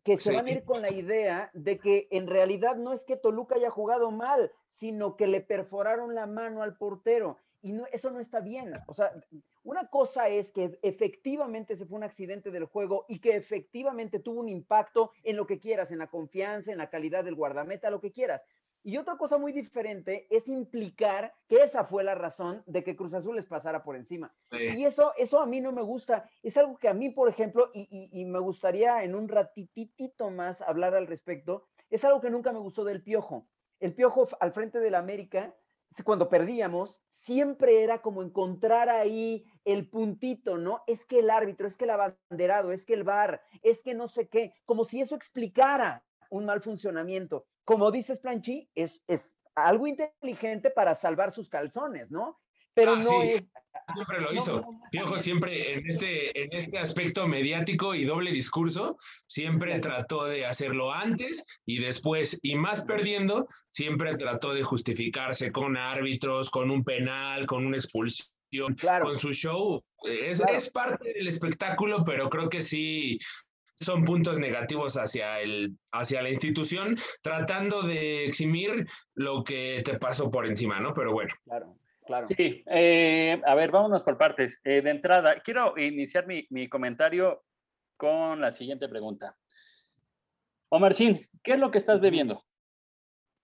que 0.03 0.17
se 0.17 0.33
van 0.33 0.47
a 0.47 0.51
ir 0.51 0.63
con 0.63 0.81
la 0.81 0.91
idea 0.91 1.49
de 1.53 1.79
que 1.79 2.07
en 2.11 2.27
realidad 2.27 2.75
no 2.75 2.93
es 2.93 3.05
que 3.05 3.17
Toluca 3.17 3.55
haya 3.55 3.69
jugado 3.69 4.11
mal, 4.11 4.51
sino 4.69 5.15
que 5.15 5.27
le 5.27 5.41
perforaron 5.41 6.13
la 6.13 6.27
mano 6.27 6.61
al 6.61 6.77
portero. 6.77 7.39
Y 7.67 7.73
no, 7.73 7.85
eso 7.91 8.09
no 8.11 8.21
está 8.21 8.39
bien. 8.39 8.71
O 8.87 8.93
sea, 8.93 9.11
una 9.63 9.89
cosa 9.89 10.29
es 10.29 10.53
que 10.53 10.79
efectivamente 10.81 11.75
se 11.75 11.85
fue 11.85 11.97
un 11.97 12.05
accidente 12.05 12.49
del 12.49 12.63
juego 12.63 13.05
y 13.09 13.19
que 13.19 13.35
efectivamente 13.35 14.19
tuvo 14.19 14.39
un 14.39 14.47
impacto 14.47 15.11
en 15.23 15.35
lo 15.35 15.45
que 15.45 15.59
quieras, 15.59 15.91
en 15.91 15.99
la 15.99 16.07
confianza, 16.07 16.71
en 16.71 16.77
la 16.77 16.89
calidad 16.89 17.25
del 17.25 17.35
guardameta, 17.35 17.91
lo 17.91 17.99
que 17.99 18.13
quieras. 18.13 18.41
Y 18.83 18.95
otra 18.95 19.17
cosa 19.17 19.37
muy 19.37 19.51
diferente 19.51 20.27
es 20.29 20.47
implicar 20.47 21.33
que 21.49 21.57
esa 21.57 21.83
fue 21.83 22.05
la 22.05 22.15
razón 22.15 22.63
de 22.67 22.85
que 22.85 22.95
Cruz 22.95 23.13
Azul 23.13 23.35
les 23.35 23.45
pasara 23.45 23.83
por 23.83 23.97
encima. 23.97 24.33
Y 24.49 24.85
eso, 24.85 25.11
eso 25.17 25.41
a 25.41 25.45
mí 25.45 25.59
no 25.59 25.73
me 25.73 25.81
gusta. 25.81 26.29
Es 26.41 26.55
algo 26.55 26.77
que 26.77 26.87
a 26.87 26.93
mí, 26.93 27.09
por 27.09 27.27
ejemplo, 27.27 27.69
y, 27.73 28.23
me 28.23 28.39
gustaría 28.39 29.03
en 29.03 29.13
un 29.13 29.27
ratitito 29.27 30.29
más 30.29 30.61
hablar 30.61 30.95
al 30.95 31.07
respecto, 31.07 31.65
es 31.89 32.05
algo 32.05 32.21
que 32.21 32.29
nunca 32.29 32.53
me 32.53 32.59
gustó 32.59 32.85
del 32.85 33.03
Piojo. 33.03 33.45
El 33.81 33.93
Piojo 33.93 34.25
al 34.39 34.53
frente 34.53 34.79
del 34.79 34.95
América, 34.95 35.53
cuando 36.03 36.29
perdíamos, 36.29 37.01
siempre 37.09 37.83
era 37.83 38.01
como 38.01 38.23
encontrar 38.23 38.89
ahí 38.89 39.45
el 39.65 39.89
puntito, 39.89 40.57
¿no? 40.57 40.83
Es 40.87 41.05
que 41.05 41.19
el 41.19 41.29
árbitro, 41.29 41.67
es 41.67 41.77
que 41.77 41.85
el 41.85 41.91
abanderado, 41.91 42.71
es 42.71 42.85
que 42.85 42.93
el 42.93 43.03
bar, 43.03 43.41
es 43.61 43.81
que 43.81 43.93
no 43.93 44.07
sé 44.07 44.27
qué, 44.27 44.53
como 44.65 44.85
si 44.85 45.01
eso 45.01 45.15
explicara 45.15 46.05
un 46.29 46.45
mal 46.45 46.61
funcionamiento 46.61 47.45
como 47.67 47.91
dices, 47.91 48.21
Planchi, 48.21 48.71
es, 48.75 49.03
es 49.07 49.35
algo 49.53 49.87
inteligente 49.87 50.69
para 50.69 50.95
salvar 50.95 51.33
sus 51.33 51.49
calzones, 51.49 52.09
¿no? 52.09 52.39
Pero 52.77 52.93
Ah, 52.93 52.95
no 52.97 53.03
sí. 53.03 53.27
es... 53.29 53.49
Siempre 53.93 54.19
lo 54.19 54.31
no, 54.33 54.37
hizo. 54.37 54.51
no, 54.59 54.71
no, 54.73 54.81
Piojo 54.91 55.17
siempre 55.17 55.73
en 55.73 55.89
este, 55.89 56.43
en 56.43 56.51
este 56.51 56.77
aspecto 56.77 57.25
mediático 57.25 57.95
y 57.95 58.03
doble 58.03 58.31
discurso, 58.31 58.97
siempre 59.27 59.79
trató 59.79 60.25
de 60.25 60.45
hacerlo 60.45 60.91
antes 60.91 61.43
y 61.65 61.79
después, 61.79 62.37
y 62.43 62.55
más 62.55 62.83
perdiendo, 62.83 63.47
siempre 63.69 64.15
trató 64.17 64.53
de 64.53 64.63
justificarse 64.63 65.51
con 65.53 65.77
árbitros, 65.77 66.49
con 66.49 66.69
un 66.69 66.83
penal, 66.83 67.45
con 67.45 67.65
una 67.65 67.77
expulsión, 67.77 68.75
Claro, 68.77 69.05
con 69.05 69.15
su 69.15 69.31
show. 69.31 69.81
Es, 70.03 70.39
Claro. 70.39 70.57
es 70.57 70.69
parte 70.69 71.13
del 71.13 71.27
espectáculo, 71.27 72.03
pero 72.05 72.29
creo 72.29 72.49
que 72.49 72.61
sí 72.61 73.17
son 73.79 74.03
puntos 74.03 74.37
negativos 74.39 74.95
hacia, 74.97 75.39
el, 75.39 75.77
hacia 75.93 76.21
la 76.23 76.29
institución, 76.29 76.97
tratando 77.21 77.83
de 77.83 78.25
eximir 78.25 78.85
lo 79.13 79.43
que 79.45 79.81
te 79.85 79.97
pasó 79.97 80.29
por 80.29 80.45
encima, 80.45 80.79
¿no? 80.81 80.93
Pero 80.93 81.13
bueno. 81.13 81.33
claro, 81.45 81.77
claro. 82.07 82.25
Sí, 82.25 82.63
eh, 82.65 83.39
a 83.45 83.53
ver, 83.53 83.69
vámonos 83.69 84.03
por 84.03 84.17
partes. 84.17 84.59
Eh, 84.63 84.81
de 84.81 84.89
entrada, 84.89 85.39
quiero 85.41 85.77
iniciar 85.77 86.25
mi, 86.25 86.47
mi 86.49 86.67
comentario 86.67 87.43
con 87.97 88.41
la 88.41 88.51
siguiente 88.51 88.89
pregunta. 88.89 89.37
Omarcín, 90.69 91.19
¿qué 91.43 91.53
es 91.53 91.59
lo 91.59 91.71
que 91.71 91.77
estás 91.77 91.99
bebiendo? 91.99 92.43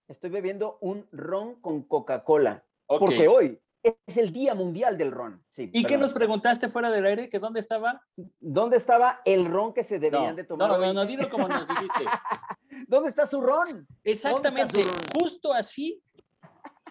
Estoy 0.07 0.29
bebiendo 0.29 0.77
un 0.81 1.07
ron 1.11 1.61
con 1.61 1.83
Coca-Cola, 1.83 2.65
porque 2.87 3.27
hoy 3.27 3.59
es 3.83 4.17
el 4.17 4.31
Día 4.31 4.55
Mundial 4.55 4.97
del 4.97 5.11
Ron. 5.11 5.43
Sí, 5.49 5.69
¿Y 5.73 5.83
qué 5.85 5.97
nos 5.97 6.13
preguntaste 6.13 6.69
fuera 6.69 6.89
del 6.89 7.05
aire? 7.05 7.29
¿Que 7.29 7.39
dónde 7.39 7.59
estaba? 7.59 8.01
¿Dónde 8.39 8.77
estaba 8.77 9.21
el 9.25 9.45
ron 9.45 9.73
que 9.73 9.83
se 9.83 9.99
deberían 9.99 10.31
No, 10.31 10.35
de 10.35 10.43
tomar 10.43 10.69
no, 10.69 10.75
hoy? 10.75 10.87
no, 10.87 10.93
no, 10.93 11.05
dilo 11.05 11.29
como 11.29 11.47
nos 11.47 11.67
dijiste. 11.67 12.05
¿Dónde 12.87 13.09
está 13.09 13.27
su 13.27 13.41
ron? 13.41 13.87
Exactamente, 14.03 14.83
su 14.83 14.87
ron? 14.87 15.01
justo 15.13 15.53
así 15.53 16.01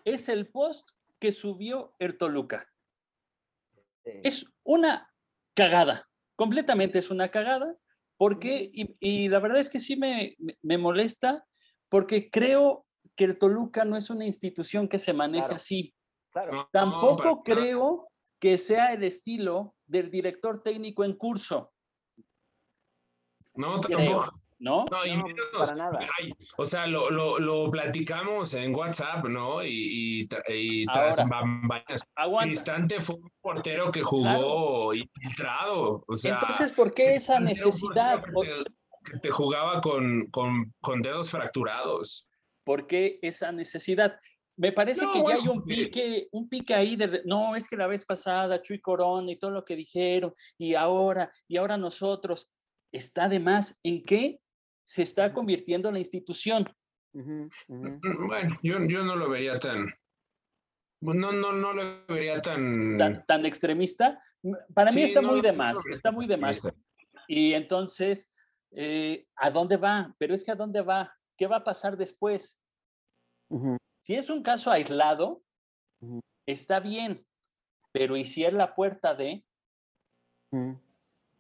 es 0.05 0.29
el 0.29 0.49
post 0.49 0.91
que 1.23 1.31
subió 1.31 1.95
el 2.01 2.19
Toluca. 2.19 2.69
Es 4.03 4.45
una 4.65 5.09
cagada, 5.55 6.11
completamente 6.35 6.99
es 6.99 7.13
una 7.13 7.31
cagada, 7.31 7.77
porque, 8.17 8.69
y, 8.75 8.97
y 8.99 9.29
la 9.29 9.39
verdad 9.39 9.61
es 9.61 9.71
que 9.71 9.79
sí 9.79 9.95
me, 9.97 10.35
me- 10.63 10.79
molesta, 10.79 11.47
porque 11.89 12.29
creo 12.29 12.87
que 13.15 13.23
el 13.23 13.39
Toluca 13.39 13.85
no 13.85 13.97
es 13.97 14.11
una 14.11 14.27
institución 14.27 14.89
que 14.89 14.99
se 14.99 15.13
maneje 15.13 15.45
Claro. 15.45 15.55
así. 15.55 15.95
Claro. 16.33 16.69
Tampoco 16.73 17.45
creo 17.45 18.09
que 18.41 18.59
sea 18.59 18.93
el 18.93 19.05
estilo 19.05 19.77
del 19.87 20.11
director 20.11 20.61
técnico 20.65 21.05
en 21.05 21.13
curso, 21.13 21.73
No, 23.55 23.81
creo, 23.81 23.99
tampoco. 23.99 24.41
¿No? 24.63 24.87
No, 24.91 25.05
y 25.05 25.17
No, 25.17 25.25
menos, 25.27 25.45
para 25.53 25.75
nada. 25.75 25.99
ay, 26.21 26.33
o 26.57 26.65
sea, 26.65 26.87
lo, 26.87 27.11
lo, 27.11 27.39
lo 27.41 27.69
platicamos 27.71 28.55
en 28.55 28.75
WhatsApp, 28.75 29.25
¿no? 29.27 29.63
Y, 29.65 29.69
y, 29.69 30.29
y 30.49 30.87
tras 30.87 31.19
Ahora. 31.19 31.29
bambalinas. 31.31 32.05
Cristante 32.43 33.01
fue 33.01 33.17
un 33.17 33.31
portero 33.41 33.91
que 33.91 34.03
jugó 34.03 34.95
infiltrado. 34.95 36.05
O 36.07 36.17
sea, 36.17 36.35
Entonces, 36.35 36.73
¿por 36.73 36.95
qué 36.95 37.17
esa 37.17 37.41
necesidad? 37.41 38.23
Que 38.23 39.19
te, 39.21 39.31
jugaba 39.31 39.81
con, 39.81 40.27
con, 40.31 40.73
con 40.81 41.01
dedos 41.01 41.29
fracturados. 41.31 42.29
¿Por 42.65 42.87
qué 42.87 43.19
esa 43.21 43.51
necesidad? 43.51 44.17
Me 44.57 44.71
parece 44.71 45.05
No, 45.05 45.13
que 45.13 45.23
ya 45.29 45.35
hay 45.35 45.49
un 45.49 45.65
pique, 45.65 46.29
un 46.31 46.49
pique 46.49 46.73
ahí 46.73 46.95
de, 46.95 47.23
no, 47.25 47.57
es 47.57 47.69
que 47.69 47.77
la 47.77 47.89
vez 47.89 48.05
pasada 48.07 48.63
Chuy 48.63 48.81
Corona 48.81 49.33
y 49.33 49.37
todo 49.39 49.51
lo 49.51 49.65
que 49.65 49.75
dijeron, 49.75 50.33
y 50.57 50.75
ahora, 50.77 51.33
y 51.49 51.57
ahora 51.57 51.77
nosotros, 51.77 52.49
está 52.93 53.29
de 53.29 53.41
más 53.41 53.75
en 53.83 54.05
qué 54.05 54.39
se 54.85 55.03
está 55.03 55.33
convirtiendo 55.33 55.91
la 55.91 55.99
institución. 55.99 56.69
Bueno, 57.69 58.59
yo, 58.63 58.79
yo 58.89 59.05
no 59.05 59.17
lo 59.17 59.29
vería 59.29 59.59
tan. 59.59 59.93
No, 61.03 61.33
no, 61.33 61.53
no 61.53 61.73
lo 61.75 62.07
vería 62.07 62.41
tan. 62.41 62.97
Tan, 62.97 63.27
tan 63.27 63.45
extremista, 63.45 64.23
para 64.75 64.91
mí 64.91 64.95
Sí, 64.95 65.03
está 65.05 65.21
no, 65.21 65.29
muy 65.29 65.41
de 65.41 65.53
no 65.53 65.59
más, 65.59 65.79
está 65.91 66.11
muy 66.11 66.27
de 66.27 66.37
más. 66.37 66.63
Y 67.29 67.55
entonces, 67.55 68.31
eh, 68.71 69.27
¿a 69.37 69.51
dónde 69.51 69.77
va? 69.77 70.15
Pero 70.19 70.35
es 70.35 70.45
que 70.45 70.53
¿a 70.53 70.57
dónde 70.57 70.81
va? 70.81 71.15
¿Qué 71.37 71.47
va 71.47 71.57
a 71.57 71.65
pasar 71.65 71.97
después? 71.97 72.59
Si 74.03 74.15
es 74.15 74.31
un 74.31 74.43
caso 74.43 74.71
aislado, 74.71 75.43
está 76.47 76.81
bien, 76.81 77.27
pero 77.93 78.17
¿y 78.17 78.25
si 78.25 78.45
es 78.45 78.53
la 78.53 78.75
puerta 78.75 79.15
de? 79.15 79.45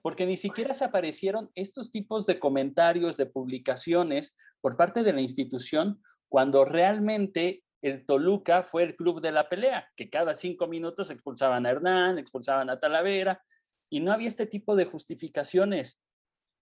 Porque 0.02 0.26
ni 0.26 0.36
siquiera 0.36 0.74
se 0.74 0.84
aparecieron 0.84 1.50
estos 1.54 1.90
tipos 1.90 2.26
de 2.26 2.38
comentarios, 2.38 3.16
de 3.16 3.26
publicaciones 3.26 4.36
por 4.60 4.76
parte 4.76 5.02
de 5.02 5.12
la 5.12 5.20
institución, 5.20 6.02
cuando 6.28 6.64
realmente 6.64 7.62
el 7.82 8.04
Toluca 8.04 8.62
fue 8.62 8.82
el 8.84 8.96
club 8.96 9.20
de 9.20 9.32
la 9.32 9.48
pelea, 9.48 9.88
que 9.96 10.10
cada 10.10 10.34
cinco 10.34 10.66
minutos 10.66 11.10
expulsaban 11.10 11.66
a 11.66 11.70
Hernán, 11.70 12.18
expulsaban 12.18 12.70
a 12.70 12.78
Talavera, 12.78 13.42
y 13.90 14.00
no 14.00 14.12
había 14.12 14.28
este 14.28 14.46
tipo 14.46 14.74
de 14.76 14.86
justificaciones. 14.86 16.00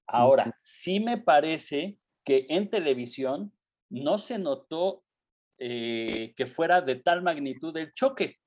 Ahora, 0.07 0.59
sí 0.63 0.99
me 0.99 1.19
parece 1.19 1.99
que 2.25 2.47
en 2.49 2.69
televisión 2.69 3.53
no 3.89 4.19
se 4.19 4.39
notó 4.39 5.05
eh, 5.59 6.33
que 6.37 6.47
fuera 6.47 6.81
de 6.81 6.97
tal 6.97 7.23
magnitud 7.23 7.77
el 7.77 7.93
choque. 7.93 8.39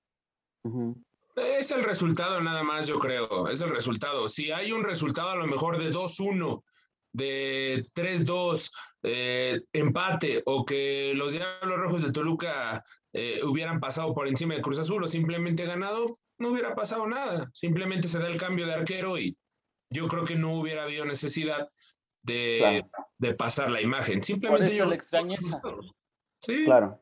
Ujú. 0.64 1.02
Es 1.36 1.72
el 1.72 1.84
resultado 1.84 2.42
nada 2.42 2.64
más, 2.64 2.88
yo 2.88 3.00
creo. 3.00 3.48
Es 3.50 3.62
el 3.62 3.70
resultado. 3.70 4.28
Si 4.28 4.52
hay 4.52 4.72
un 4.72 4.84
resultado 4.84 5.30
a 5.30 5.36
lo 5.36 5.48
mejor 5.48 5.78
de 5.78 5.92
2-1, 5.92 6.64
de 7.12 7.84
3-2, 7.96 8.72
eh, 9.04 9.62
empate, 9.74 10.42
o 10.46 10.66
que 10.66 11.14
los 11.16 11.34
Diablos 11.34 11.80
Rojos 11.80 12.02
de 12.04 12.12
Toluca 12.12 12.84
eh, 13.14 13.40
hubieran 13.44 13.80
pasado 13.80 14.14
por 14.14 14.28
encima 14.28 14.56
de 14.56 14.62
Cruz 14.62 14.80
Azul 14.80 15.04
o 15.04 15.08
simplemente 15.08 15.66
ganado, 15.66 16.18
no 16.40 16.50
hubiera 16.50 16.76
pasado 16.76 17.08
nada. 17.08 17.50
Simplemente 17.54 18.08
se 18.08 18.20
da 18.20 18.28
el 18.28 18.40
cambio 18.40 18.66
de 18.66 18.74
arquero 18.74 19.18
y 19.18 19.38
yo 19.92 20.08
creo 20.08 20.24
que 20.24 20.36
no 20.36 20.60
hubiera 20.60 20.84
habido 20.84 21.06
necesidad 21.06 21.70
de, 22.24 22.58
Claro. 22.60 22.90
de 23.18 23.36
pasar 23.36 23.70
la 23.70 23.82
imagen. 23.82 24.24
Simplemente 24.24 24.68
eso 24.68 24.78
yo 24.78 24.86
la 24.86 24.96
extrañeza. 24.96 25.62
Sí, 26.42 26.66
Claro, 26.66 27.02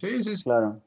sí, 0.00 0.22
sí, 0.22 0.36
sí. 0.36 0.44
claro. 0.44 0.82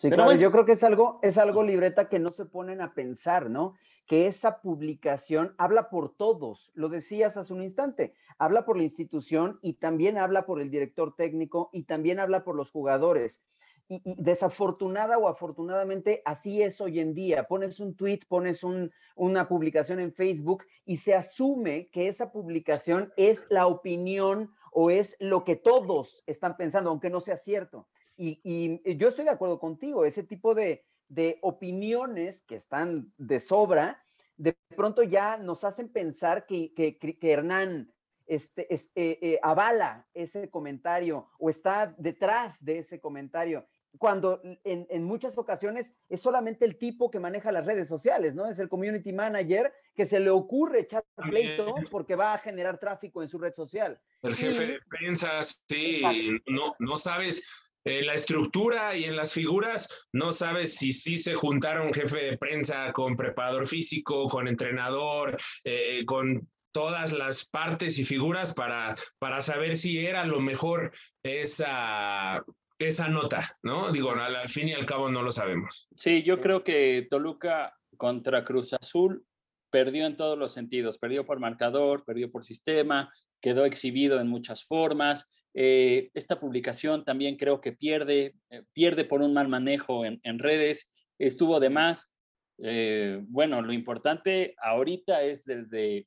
Sí, 0.00 0.08
Pero 0.08 0.16
claro, 0.16 0.28
bueno. 0.30 0.40
yo 0.40 0.50
creo 0.50 0.64
que 0.64 0.72
es 0.72 0.82
algo, 0.82 1.18
es 1.22 1.36
algo 1.36 1.62
libreta 1.62 2.08
que 2.08 2.18
no 2.18 2.30
se 2.30 2.46
ponen 2.46 2.80
a 2.80 2.94
pensar, 2.94 3.50
¿no? 3.50 3.74
Que 4.06 4.26
esa 4.26 4.62
publicación 4.62 5.54
habla 5.58 5.90
por 5.90 6.16
todos, 6.16 6.72
lo 6.74 6.88
decías 6.88 7.36
hace 7.36 7.52
un 7.52 7.62
instante, 7.62 8.14
habla 8.38 8.64
por 8.64 8.78
la 8.78 8.82
institución 8.84 9.58
y 9.60 9.74
también 9.74 10.16
habla 10.16 10.46
por 10.46 10.62
el 10.62 10.70
director 10.70 11.14
técnico 11.14 11.68
y 11.74 11.82
también 11.84 12.18
habla 12.18 12.44
por 12.44 12.56
los 12.56 12.70
jugadores. 12.70 13.42
Y, 13.88 14.00
y 14.04 14.14
desafortunada 14.22 15.18
o 15.18 15.28
afortunadamente 15.28 16.22
así 16.24 16.62
es 16.62 16.80
hoy 16.80 16.98
en 17.00 17.12
día. 17.12 17.44
Pones 17.46 17.78
un 17.78 17.94
tweet, 17.94 18.20
pones 18.26 18.64
un- 18.64 18.90
una 19.16 19.48
publicación 19.48 20.00
en 20.00 20.14
Facebook 20.14 20.64
y 20.86 20.96
se 20.96 21.14
asume 21.14 21.90
que 21.90 22.08
esa 22.08 22.32
publicación 22.32 23.12
es 23.18 23.46
la 23.50 23.66
opinión 23.66 24.50
o 24.72 24.90
es 24.90 25.16
lo 25.20 25.44
que 25.44 25.56
todos 25.56 26.22
están 26.26 26.56
pensando, 26.56 26.88
aunque 26.88 27.10
no 27.10 27.20
sea 27.20 27.36
cierto. 27.36 27.88
Y, 28.22 28.38
y 28.44 28.96
yo 28.98 29.08
estoy 29.08 29.24
de 29.24 29.30
acuerdo 29.30 29.58
contigo, 29.58 30.04
ese 30.04 30.22
tipo 30.22 30.54
de, 30.54 30.84
de 31.08 31.38
opiniones 31.40 32.42
que 32.42 32.54
están 32.54 33.10
de 33.16 33.40
sobra, 33.40 34.04
de 34.36 34.54
pronto 34.76 35.02
ya 35.02 35.38
nos 35.38 35.64
hacen 35.64 35.88
pensar 35.88 36.44
que, 36.44 36.74
que, 36.74 36.98
que 36.98 37.18
Hernán 37.32 37.90
este, 38.26 38.72
es- 38.72 38.90
eh, 38.94 39.38
avala 39.42 40.06
ese 40.12 40.50
comentario 40.50 41.30
o 41.38 41.48
está 41.48 41.94
detrás 41.96 42.62
de 42.62 42.78
ese 42.80 43.00
comentario, 43.00 43.66
cuando 43.98 44.40
en, 44.44 44.86
en 44.90 45.02
muchas 45.04 45.38
ocasiones 45.38 45.94
es 46.10 46.20
solamente 46.20 46.66
el 46.66 46.76
tipo 46.76 47.10
que 47.10 47.18
maneja 47.20 47.50
las 47.50 47.64
redes 47.64 47.88
sociales, 47.88 48.34
¿no? 48.34 48.46
Es 48.46 48.58
el 48.58 48.68
community 48.68 49.12
manager 49.14 49.72
que 49.96 50.04
se 50.04 50.20
le 50.20 50.28
ocurre 50.30 50.80
echar 50.80 51.04
pleito 51.16 51.74
porque 51.90 52.16
va 52.16 52.34
a 52.34 52.38
generar 52.38 52.78
tráfico 52.78 53.22
en 53.22 53.28
su 53.30 53.38
red 53.38 53.54
social. 53.54 53.98
El 54.22 54.36
jefe 54.36 54.62
Y- 54.64 54.66
de 54.68 54.78
prensa, 54.88 55.42
sí, 55.42 56.02
no, 56.46 56.74
no 56.78 56.96
sabes, 56.98 57.42
en 57.84 58.06
la 58.06 58.14
estructura 58.14 58.96
y 58.96 59.04
en 59.04 59.16
las 59.16 59.32
figuras, 59.32 60.06
no 60.12 60.32
sabes 60.32 60.76
si 60.76 60.92
sí 60.92 61.16
se 61.16 61.34
juntaron 61.34 61.92
jefe 61.92 62.18
de 62.18 62.38
prensa 62.38 62.92
con 62.92 63.16
preparador 63.16 63.66
físico, 63.66 64.28
con 64.28 64.48
entrenador, 64.48 65.36
eh, 65.64 66.04
con 66.04 66.48
todas 66.72 67.12
las 67.12 67.46
partes 67.46 67.98
y 67.98 68.04
figuras 68.04 68.54
para, 68.54 68.96
para 69.18 69.40
saber 69.40 69.76
si 69.76 70.04
era 70.06 70.24
lo 70.24 70.40
mejor 70.40 70.92
esa, 71.22 72.44
esa 72.78 73.08
nota, 73.08 73.56
¿no? 73.62 73.90
Digo, 73.90 74.12
al, 74.12 74.36
al 74.36 74.48
fin 74.48 74.68
y 74.68 74.74
al 74.74 74.86
cabo 74.86 75.10
no 75.10 75.22
lo 75.22 75.32
sabemos. 75.32 75.88
Sí, 75.96 76.22
yo 76.22 76.40
creo 76.40 76.62
que 76.62 77.06
Toluca 77.10 77.74
contra 77.96 78.44
Cruz 78.44 78.72
Azul 78.72 79.24
perdió 79.70 80.06
en 80.06 80.16
todos 80.16 80.38
los 80.38 80.52
sentidos, 80.52 80.98
perdió 80.98 81.24
por 81.24 81.40
marcador, 81.40 82.04
perdió 82.04 82.30
por 82.30 82.44
sistema, 82.44 83.12
quedó 83.40 83.64
exhibido 83.64 84.20
en 84.20 84.28
muchas 84.28 84.64
formas. 84.66 85.28
Eh, 85.54 86.10
esta 86.14 86.38
publicación 86.38 87.04
también 87.04 87.36
creo 87.36 87.60
que 87.60 87.72
pierde, 87.72 88.34
eh, 88.50 88.62
pierde 88.72 89.04
por 89.04 89.20
un 89.20 89.34
mal 89.34 89.48
manejo 89.48 90.04
en, 90.04 90.20
en 90.22 90.38
redes, 90.38 90.90
estuvo 91.18 91.58
de 91.60 91.70
más. 91.70 92.10
Eh, 92.58 93.20
bueno, 93.24 93.62
lo 93.62 93.72
importante 93.72 94.54
ahorita 94.62 95.22
es 95.22 95.44
desde 95.44 96.06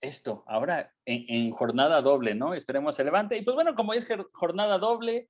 esto, 0.00 0.42
ahora 0.48 0.92
en, 1.04 1.24
en 1.28 1.50
jornada 1.52 2.02
doble, 2.02 2.34
¿no? 2.34 2.54
Esperemos 2.54 2.96
se 2.96 3.04
levante. 3.04 3.36
Y 3.36 3.42
pues 3.42 3.54
bueno, 3.54 3.74
como 3.74 3.94
es 3.94 4.08
jornada 4.32 4.78
doble, 4.78 5.28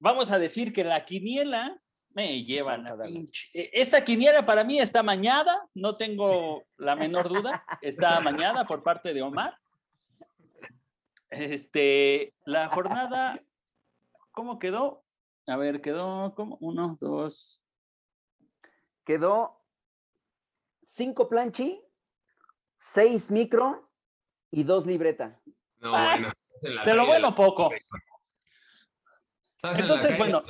vamos 0.00 0.30
a 0.32 0.38
decir 0.38 0.72
que 0.72 0.82
la 0.82 1.04
quiniela 1.04 1.80
me 2.14 2.42
llevan 2.44 2.86
a 2.86 2.96
pinche. 3.04 3.48
E, 3.54 3.70
esta 3.72 4.02
quiniela 4.04 4.44
para 4.44 4.64
mí 4.64 4.78
está 4.78 5.02
mañada, 5.02 5.66
no 5.74 5.96
tengo 5.96 6.64
la 6.76 6.96
menor 6.96 7.28
duda, 7.28 7.64
está 7.80 8.20
mañada 8.20 8.66
por 8.66 8.82
parte 8.82 9.14
de 9.14 9.22
Omar. 9.22 9.56
Este, 11.32 12.34
la 12.44 12.68
jornada, 12.68 13.42
¿cómo 14.32 14.58
quedó? 14.58 15.04
A 15.46 15.56
ver, 15.56 15.80
quedó 15.80 16.34
como 16.34 16.58
uno, 16.60 16.98
dos. 17.00 17.60
Quedó 19.04 19.60
cinco 20.82 21.28
planchi, 21.28 21.82
seis 22.78 23.30
micro 23.30 23.90
y 24.50 24.62
dos 24.62 24.86
libreta. 24.86 25.40
No, 25.78 25.96
ah, 25.96 26.16
bueno. 26.16 26.32
De 26.84 26.94
lo 26.94 27.06
bueno 27.06 27.34
poco. 27.34 27.70
Entonces, 29.62 30.18
bueno, 30.18 30.42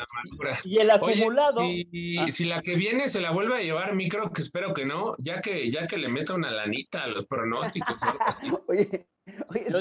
y 0.65 0.79
el 0.79 0.91
acumulado. 0.91 1.61
Ah. 1.63 2.31
si, 2.31 2.45
la 2.45 2.63
que 2.63 2.77
viene 2.77 3.09
se 3.09 3.21
la 3.21 3.31
vuelve 3.31 3.57
a 3.57 3.61
llevar 3.61 3.95
micro, 3.95 4.33
que 4.33 4.41
espero 4.41 4.73
que 4.73 4.87
no, 4.87 5.15
ya 5.19 5.41
que, 5.41 5.71
ya 5.71 5.87
que 5.87 5.99
le 5.99 6.09
meta 6.09 6.35
una 6.35 6.51
lanita 6.51 7.05
a 7.05 7.09
los 7.09 7.27
pronósticos. 7.27 7.95
oye, 8.69 9.07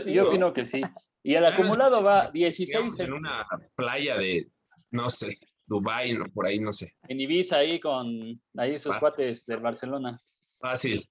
yo, 0.06 0.30
opino 0.30 0.54
que 0.54 0.66
sí. 0.66 0.82
Y 1.24 1.36
el 1.36 1.46
acumulado 1.46 2.02
va 2.02 2.32
16 2.32 3.00
en, 3.00 3.14
una 3.14 3.46
playa 3.76 4.18
de, 4.18 4.50
no 4.90 5.10
sé, 5.10 5.38
Dubai, 5.66 6.14
no, 6.14 6.26
por 6.26 6.48
ahí, 6.48 6.60
no 6.60 6.74
sé. 6.74 6.96
En 7.08 7.20
Ibiza, 7.20 7.58
ahí 7.58 7.80
con 7.80 8.42
ahí 8.58 8.80
sus 8.80 8.98
cuates 8.98 9.46
del 9.46 9.60
Barcelona. 9.60 10.20
Fácil. 10.60 11.08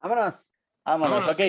Vámonos. 0.00 0.54
Vámonos, 0.84 1.28
ok. 1.28 1.40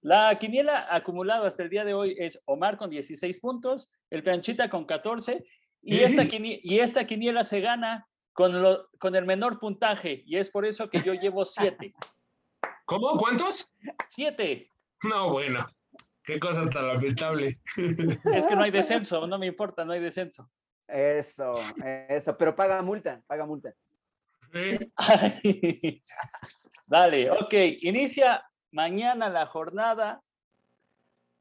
La 0.00 0.34
quiniela 0.34 0.92
acumulado 0.94 1.46
hasta 1.46 1.62
el 1.62 1.70
día 1.70 1.84
de 1.84 1.94
hoy 1.94 2.16
es 2.18 2.40
Omar 2.44 2.76
con 2.76 2.90
16 2.90 3.38
puntos, 3.38 3.88
el 4.10 4.24
Planchita 4.24 4.68
con 4.68 4.84
14 4.84 5.44
y 5.82 6.00
esta, 6.00 6.26
quiniela, 6.26 6.60
y 6.62 6.80
esta 6.80 7.06
quiniela 7.06 7.44
se 7.44 7.60
gana 7.60 8.08
con, 8.32 8.60
lo, 8.60 8.88
con 8.98 9.14
el 9.14 9.24
menor 9.24 9.58
puntaje 9.58 10.22
y 10.26 10.36
es 10.36 10.50
por 10.50 10.64
eso 10.64 10.90
que 10.90 11.02
yo 11.02 11.14
llevo 11.14 11.44
siete. 11.44 11.94
¿Cómo? 12.84 13.16
¿Cuántos? 13.16 13.72
Siete. 14.08 14.68
No, 15.04 15.30
bueno. 15.30 15.64
Qué 16.24 16.38
cosa 16.38 16.68
tan 16.68 16.86
lamentable. 16.86 17.60
Es 18.34 18.46
que 18.46 18.56
no 18.56 18.62
hay 18.62 18.70
descenso, 18.70 19.26
no 19.26 19.38
me 19.38 19.46
importa, 19.46 19.84
no 19.84 19.92
hay 19.92 20.00
descenso. 20.00 20.50
Eso, 20.86 21.54
eso, 22.08 22.36
pero 22.36 22.54
paga 22.54 22.82
multa, 22.82 23.22
paga 23.26 23.46
multa. 23.46 23.72
Dale, 26.86 27.30
ok, 27.30 27.54
inicia 27.80 28.44
mañana 28.72 29.28
la 29.28 29.46
jornada. 29.46 30.20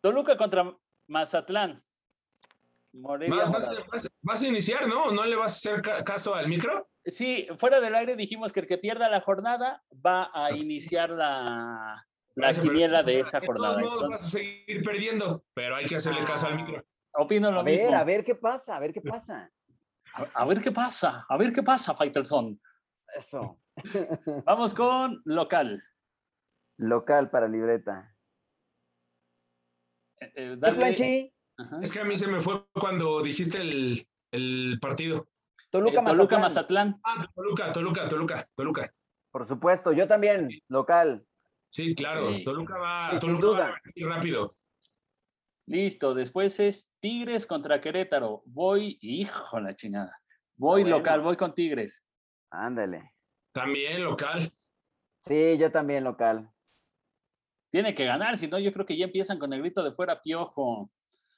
Toluca 0.01 0.37
contra 0.37 0.71
Mazatlán. 1.07 1.83
¿Vas, 2.91 4.41
a 4.41 4.47
iniciar, 4.47 4.87
no? 4.87 5.11
¿No 5.11 5.25
le 5.25 5.35
vas 5.35 5.53
a 5.53 5.71
hacer 5.71 5.81
caso 6.03 6.33
al 6.33 6.47
micro? 6.47 6.87
Sí, 7.05 7.47
fuera 7.57 7.79
del 7.79 7.95
aire 7.95 8.15
dijimos 8.15 8.51
que 8.51 8.61
el 8.61 8.67
que 8.67 8.77
pierda 8.77 9.09
la 9.09 9.21
jornada 9.21 9.83
va 10.05 10.31
a 10.33 10.51
iniciar 10.55 11.11
la, 11.11 12.07
la 12.39 12.53
quiniela 12.53 13.03
de 13.03 13.19
esa 13.19 13.39
jornada. 13.41 13.81
No 13.81 14.09
vas 14.09 14.23
a 14.23 14.29
seguir 14.29 14.83
perdiendo, 14.83 15.43
pero 15.53 15.75
hay 15.75 15.85
que 15.85 15.97
hacerle 15.97 16.23
caso 16.23 16.47
al 16.47 16.55
micro. 16.55 16.83
Opino 17.13 17.51
lo 17.51 17.61
a 17.61 17.63
mismo. 17.63 17.87
Ver, 17.87 17.95
a 17.95 18.03
ver 18.03 18.23
qué 18.23 18.35
pasa, 18.35 18.77
a 18.77 18.79
ver 18.79 18.93
qué 18.93 19.01
pasa. 19.01 19.51
A, 20.33 20.45
ver 20.45 20.61
qué 20.61 20.71
pasa, 20.71 21.25
a 21.27 21.37
ver 21.37 21.51
qué 21.51 21.63
pasa, 21.63 21.93
Faitelson. 21.95 22.59
Eso. 23.15 23.59
Vamos 24.45 24.73
con 24.73 25.21
local. 25.25 25.83
Local 26.77 27.29
para 27.29 27.47
libreta. 27.47 28.15
Eh, 30.21 30.31
eh 30.35 30.55
dale, 30.57 31.33
es 31.81 31.93
que 31.93 31.99
a 31.99 32.05
mí 32.05 32.17
se 32.17 32.27
me 32.27 32.39
fue 32.39 32.65
cuando 32.73 33.21
dijiste 33.21 33.61
el, 33.61 34.07
el 34.31 34.79
partido. 34.81 35.27
Toluca, 35.71 35.99
eh, 35.99 36.39
Mazatlán. 36.39 36.99
Ah, 37.03 37.27
Toluca, 37.35 37.71
Toluca, 37.73 38.07
Toluca, 38.07 38.49
Toluca. 38.55 38.93
Por 39.31 39.45
supuesto, 39.45 39.91
yo 39.91 40.07
también, 40.07 40.49
local. 40.67 41.25
Sí, 41.69 41.93
claro, 41.95 42.29
Toluca 42.43 42.77
va, 42.77 43.19
Toluca 43.19 43.41
duda. 43.41 43.81
rápido. 43.95 44.55
Listo, 45.67 46.15
después 46.15 46.59
es 46.59 46.89
Tigres 46.99 47.45
contra 47.45 47.79
Querétaro. 47.79 48.41
Voy, 48.45 48.97
hijo 49.01 49.59
la 49.59 49.75
chingada. 49.75 50.19
Voy 50.55 50.83
local, 50.83 51.21
voy 51.21 51.37
con 51.37 51.53
Tigres. 51.53 52.03
Ándale. 52.49 53.13
También 53.53 54.03
local. 54.03 54.51
Sí, 55.19 55.57
yo 55.59 55.71
también 55.71 56.03
local. 56.03 56.49
Tiene 57.69 57.93
que 57.93 58.05
ganar, 58.05 58.37
si 58.37 58.47
no, 58.47 58.57
yo 58.57 58.73
creo 58.73 58.85
que 58.85 58.97
ya 58.97 59.05
empiezan 59.05 59.37
con 59.37 59.53
el 59.53 59.61
grito 59.61 59.83
de 59.83 59.91
fuera 59.91 60.21
piojo. 60.21 60.89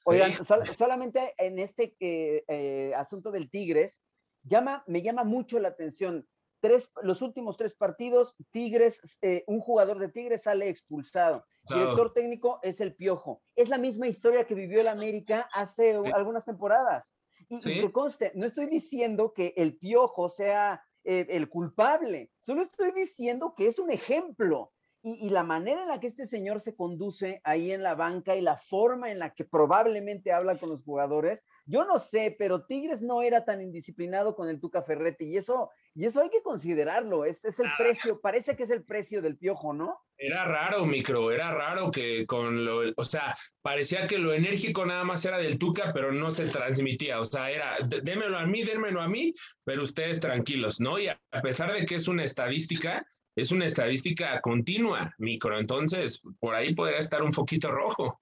Oigan, 0.04 0.32
solamente 0.74 1.34
en 1.36 1.58
este 1.58 1.94
eh, 2.00 2.42
eh, 2.48 2.94
asunto 2.96 3.30
del 3.30 3.50
Tigres, 3.50 4.00
llama, 4.42 4.82
me 4.86 5.02
llama 5.02 5.24
mucho 5.24 5.58
la 5.58 5.68
atención. 5.68 6.26
Tres, 6.62 6.92
los 7.02 7.22
últimos 7.22 7.56
tres 7.56 7.74
partidos, 7.74 8.36
Tigres, 8.52 9.18
eh, 9.20 9.42
un 9.48 9.58
jugador 9.58 9.98
de 9.98 10.08
Tigres 10.08 10.44
sale 10.44 10.68
expulsado. 10.68 11.44
Director 11.68 12.12
técnico 12.12 12.60
es 12.62 12.80
el 12.80 12.94
Piojo. 12.94 13.42
Es 13.56 13.68
la 13.68 13.78
misma 13.78 14.06
historia 14.06 14.46
que 14.46 14.54
vivió 14.54 14.80
el 14.80 14.86
América 14.86 15.46
hace 15.54 15.96
algunas 16.14 16.44
temporadas. 16.44 17.10
Y, 17.48 17.60
que 17.60 17.92
conste, 17.92 18.30
no 18.36 18.46
estoy 18.46 18.66
diciendo 18.66 19.34
que 19.34 19.52
el 19.56 19.76
Piojo 19.76 20.28
sea 20.28 20.84
el 21.04 21.48
culpable, 21.48 22.30
solo 22.38 22.62
estoy 22.62 22.92
diciendo 22.92 23.54
que 23.56 23.66
es 23.66 23.80
un 23.80 23.90
ejemplo 23.90 24.72
y, 25.04 25.30
la 25.30 25.42
manera 25.42 25.82
en 25.82 25.88
la 25.88 25.98
que 25.98 26.06
este 26.06 26.26
señor 26.26 26.60
se 26.60 26.76
conduce 26.76 27.40
ahí 27.42 27.72
en 27.72 27.82
la 27.82 27.96
banca 27.96 28.36
y 28.36 28.40
la 28.40 28.56
forma 28.56 29.10
en 29.10 29.18
la 29.18 29.34
que 29.34 29.44
probablemente 29.44 30.30
habla 30.30 30.56
con 30.56 30.70
los 30.70 30.82
jugadores, 30.84 31.42
yo 31.66 31.84
no 31.84 31.98
sé, 31.98 32.36
pero 32.38 32.66
Tigres 32.66 33.02
no 33.02 33.20
era 33.20 33.44
tan 33.44 33.60
indisciplinado 33.60 34.36
con 34.36 34.48
el 34.48 34.60
Tuca 34.60 34.82
Ferretti 34.82 35.24
y 35.24 35.36
eso, 35.38 35.70
y 35.94 36.04
eso 36.04 36.20
hay 36.20 36.30
que 36.30 36.42
considerarlo, 36.42 37.24
es, 37.24 37.44
es 37.44 37.58
el 37.58 37.66
ah. 37.66 37.74
precio, 37.76 38.20
parece 38.20 38.54
que 38.54 38.62
es 38.62 38.70
el 38.70 38.84
precio 38.84 39.20
del 39.22 39.36
piojo, 39.36 39.72
¿no? 39.72 39.98
Era 40.16 40.44
raro, 40.44 40.86
micro, 40.86 41.32
era 41.32 41.50
raro 41.50 41.90
que 41.90 42.24
con 42.24 42.64
lo, 42.64 42.92
o 42.96 43.04
sea, 43.04 43.36
parecía 43.60 44.06
que 44.06 44.18
lo 44.18 44.32
enérgico 44.32 44.86
nada 44.86 45.02
más 45.02 45.24
era 45.24 45.38
del 45.38 45.58
Tuca, 45.58 45.90
pero 45.92 46.12
no 46.12 46.30
se 46.30 46.46
transmitía, 46.46 47.18
o 47.18 47.24
sea, 47.24 47.50
era, 47.50 47.76
démelo 48.04 48.38
a 48.38 48.46
mí, 48.46 48.62
démelo 48.62 49.02
a 49.02 49.08
mí, 49.08 49.34
pero 49.64 49.82
ustedes 49.82 50.20
tranquilos, 50.20 50.80
¿no? 50.80 51.00
Y 51.00 51.08
a 51.08 51.18
pesar 51.42 51.72
de 51.72 51.84
que 51.86 51.96
es 51.96 52.06
una 52.06 52.22
estadística, 52.22 53.04
es 53.34 53.52
una 53.52 53.66
estadística 53.66 54.40
continua, 54.40 55.14
micro, 55.18 55.58
entonces 55.58 56.20
por 56.38 56.54
ahí 56.54 56.74
podría 56.74 56.98
estar 56.98 57.22
un 57.22 57.32
poquito 57.32 57.70
rojo. 57.70 58.20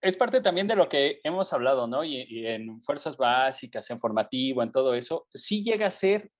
Es 0.00 0.16
parte 0.16 0.40
también 0.40 0.68
de 0.68 0.76
lo 0.76 0.88
que 0.88 1.20
hemos 1.24 1.52
hablado, 1.52 1.86
¿no? 1.88 2.04
Y, 2.04 2.46
en 2.46 2.80
fuerzas 2.80 3.16
básicas, 3.16 3.90
en 3.90 3.98
formativo, 3.98 4.62
en 4.62 4.70
todo 4.70 4.94
eso, 4.94 5.26
sí 5.34 5.64
llega 5.64 5.86
a 5.86 5.90
ser, 5.90 6.30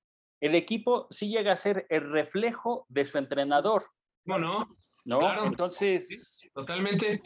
el 0.41 0.55
equipo 0.55 1.09
sí 1.11 1.29
llega 1.29 1.53
a 1.53 1.57
ser 1.57 1.87
el 1.89 2.11
reflejo 2.11 2.87
de 2.89 3.05
su 3.05 3.19
entrenador. 3.19 3.87
No, 4.25 4.39
no. 4.39 4.77
¿No? 5.05 5.47
Entonces. 5.47 6.41
totalmente. 6.55 7.23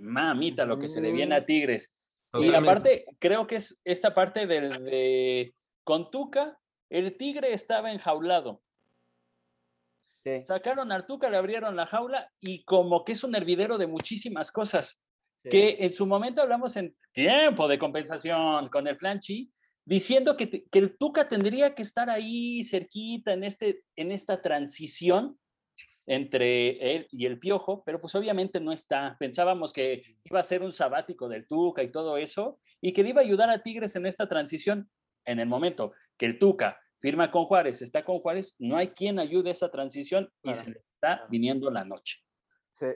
Mamita, 0.00 0.64
lo 0.64 0.78
que 0.78 0.88
se 0.88 1.00
le 1.00 1.10
viene 1.10 1.34
a 1.34 1.44
Tigres. 1.44 1.92
Y 2.34 2.54
aparte, 2.54 3.04
creo 3.18 3.46
que 3.46 3.56
es 3.56 3.78
esta 3.84 4.14
parte 4.14 4.46
del 4.46 4.84
de 4.84 5.54
con 5.84 6.10
Tuca, 6.10 6.58
el 6.90 7.16
Tigre 7.16 7.52
estaba 7.52 7.92
enjaulado. 7.92 8.62
Sacaron 10.44 10.90
a 10.90 10.96
Artuca, 10.96 11.30
le 11.30 11.36
abrieron 11.36 11.76
la 11.76 11.86
jaula 11.86 12.30
y 12.40 12.64
como 12.64 13.04
que 13.04 13.12
es 13.12 13.22
un 13.22 13.34
hervidero 13.34 13.78
de 13.78 13.86
muchísimas 13.86 14.50
cosas. 14.50 15.00
Que 15.48 15.76
en 15.78 15.92
su 15.92 16.06
momento 16.06 16.42
hablamos 16.42 16.76
en 16.76 16.96
tiempo 17.12 17.68
de 17.68 17.78
compensación 17.78 18.66
con 18.66 18.88
el 18.88 18.96
Planchi, 18.96 19.52
diciendo 19.84 20.36
que, 20.36 20.50
que, 20.50 20.78
el 20.78 20.98
Tuca 20.98 21.28
tendría 21.28 21.72
que 21.76 21.82
estar 21.82 22.10
ahí 22.10 22.64
cerquita 22.64 23.32
en, 23.32 23.44
este, 23.44 23.84
en 23.94 24.10
esta 24.10 24.42
transición 24.42 25.38
entre 26.06 26.96
él 26.96 27.06
y 27.12 27.26
el 27.26 27.38
Piojo, 27.38 27.84
pero 27.84 28.00
pues 28.00 28.16
obviamente 28.16 28.58
no 28.58 28.72
está. 28.72 29.16
Pensábamos 29.20 29.72
que 29.72 30.02
iba 30.24 30.40
a 30.40 30.44
ser 30.44 30.62
un 30.62 30.72
sabático 30.72 31.28
del 31.28 31.46
Tuca 31.46 31.84
y 31.84 31.92
todo 31.92 32.16
eso, 32.16 32.58
y 32.80 32.92
que 32.92 33.04
le 33.04 33.10
iba 33.10 33.20
a 33.20 33.24
ayudar 33.24 33.48
a 33.48 33.62
Tigres 33.62 33.94
en 33.94 34.06
esta 34.06 34.28
transición 34.28 34.90
en 35.24 35.38
el 35.38 35.46
momento 35.46 35.92
que 36.16 36.26
el 36.26 36.38
Tuca 36.38 36.80
firma 36.98 37.30
con 37.30 37.44
Juárez, 37.44 37.82
está 37.82 38.04
con 38.04 38.18
Juárez, 38.18 38.54
no 38.58 38.76
hay 38.76 38.88
quien 38.88 39.18
ayude 39.18 39.50
a 39.50 39.52
esa 39.52 39.70
transición 39.70 40.30
y 40.42 40.54
se 40.54 40.70
le 40.70 40.78
está 40.94 41.26
viniendo 41.28 41.70
la 41.70 41.84
noche. 41.84 42.20
Sí. 42.72 42.86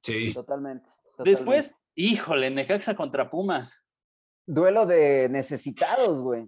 Sí. 0.00 0.34
Totalmente, 0.34 0.90
Después, 1.18 1.74
híjole, 1.94 2.50
Necaxa 2.50 2.94
contra 2.94 3.30
Pumas. 3.30 3.84
Duelo 4.46 4.84
de 4.84 5.28
necesitados, 5.30 6.20
güey. 6.20 6.46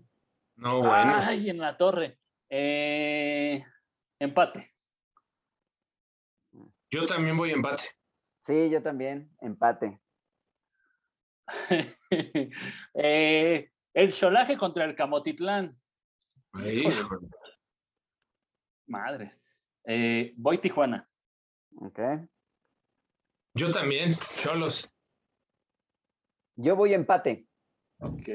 No, 0.57 0.81
bueno. 0.81 1.15
Ay, 1.17 1.49
en 1.49 1.59
la 1.59 1.77
torre. 1.77 2.19
Eh, 2.49 3.65
empate. 4.19 4.75
Yo 6.91 7.07
también 7.07 7.37
voy 7.37 7.51
empate. 7.51 7.85
Sí, 8.41 8.71
yo 8.71 8.83
también, 8.83 9.31
empate. 9.41 10.01
Eh, 12.95 13.71
el 13.95 14.13
Cholaje 14.13 14.57
contra 14.57 14.85
el 14.85 14.95
Camotitlán. 14.95 15.77
Madres. 18.87 19.41
Eh, 19.85 20.33
voy 20.37 20.59
Tijuana. 20.59 21.09
Ok. 21.77 22.01
Yo 23.55 23.71
también, 23.71 24.15
Cholos. 24.43 24.91
Yo 26.57 26.77
voy 26.77 26.95
empate. 26.95 27.47
Ok. 27.99 28.29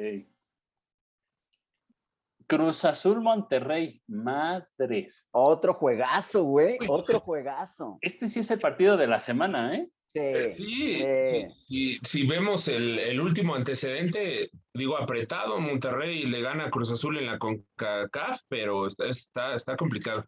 Cruz 2.48 2.84
Azul 2.84 3.22
Monterrey, 3.22 4.02
madres. 4.08 5.28
Otro 5.32 5.74
juegazo, 5.74 6.44
güey. 6.44 6.78
Otro 6.90 7.20
juegazo. 7.22 7.98
Este 8.02 8.28
sí 8.28 8.42
es 8.42 8.52
el 8.52 8.60
partido 8.60 8.98
de 8.98 9.08
la 9.08 9.20
semana, 9.20 9.76
¿eh? 9.76 9.90
Sí, 10.14 10.52
sí, 10.52 11.48
sí. 11.68 12.00
Si, 12.04 12.28
vemos 12.28 12.68
el, 12.68 13.00
el, 13.00 13.22
último 13.22 13.56
antecedente, 13.56 14.52
digo, 14.74 14.98
apretado, 14.98 15.60
Monterrey 15.60 16.24
le 16.24 16.42
gana 16.42 16.66
a 16.66 16.70
Cruz 16.70 16.92
Azul 16.92 17.18
en 17.18 17.28
la 17.28 17.40
CONCACAF, 17.40 18.42
pero 18.50 18.88
está, 18.88 19.06
está, 19.06 19.56
está 19.56 19.78
complicado. 19.78 20.26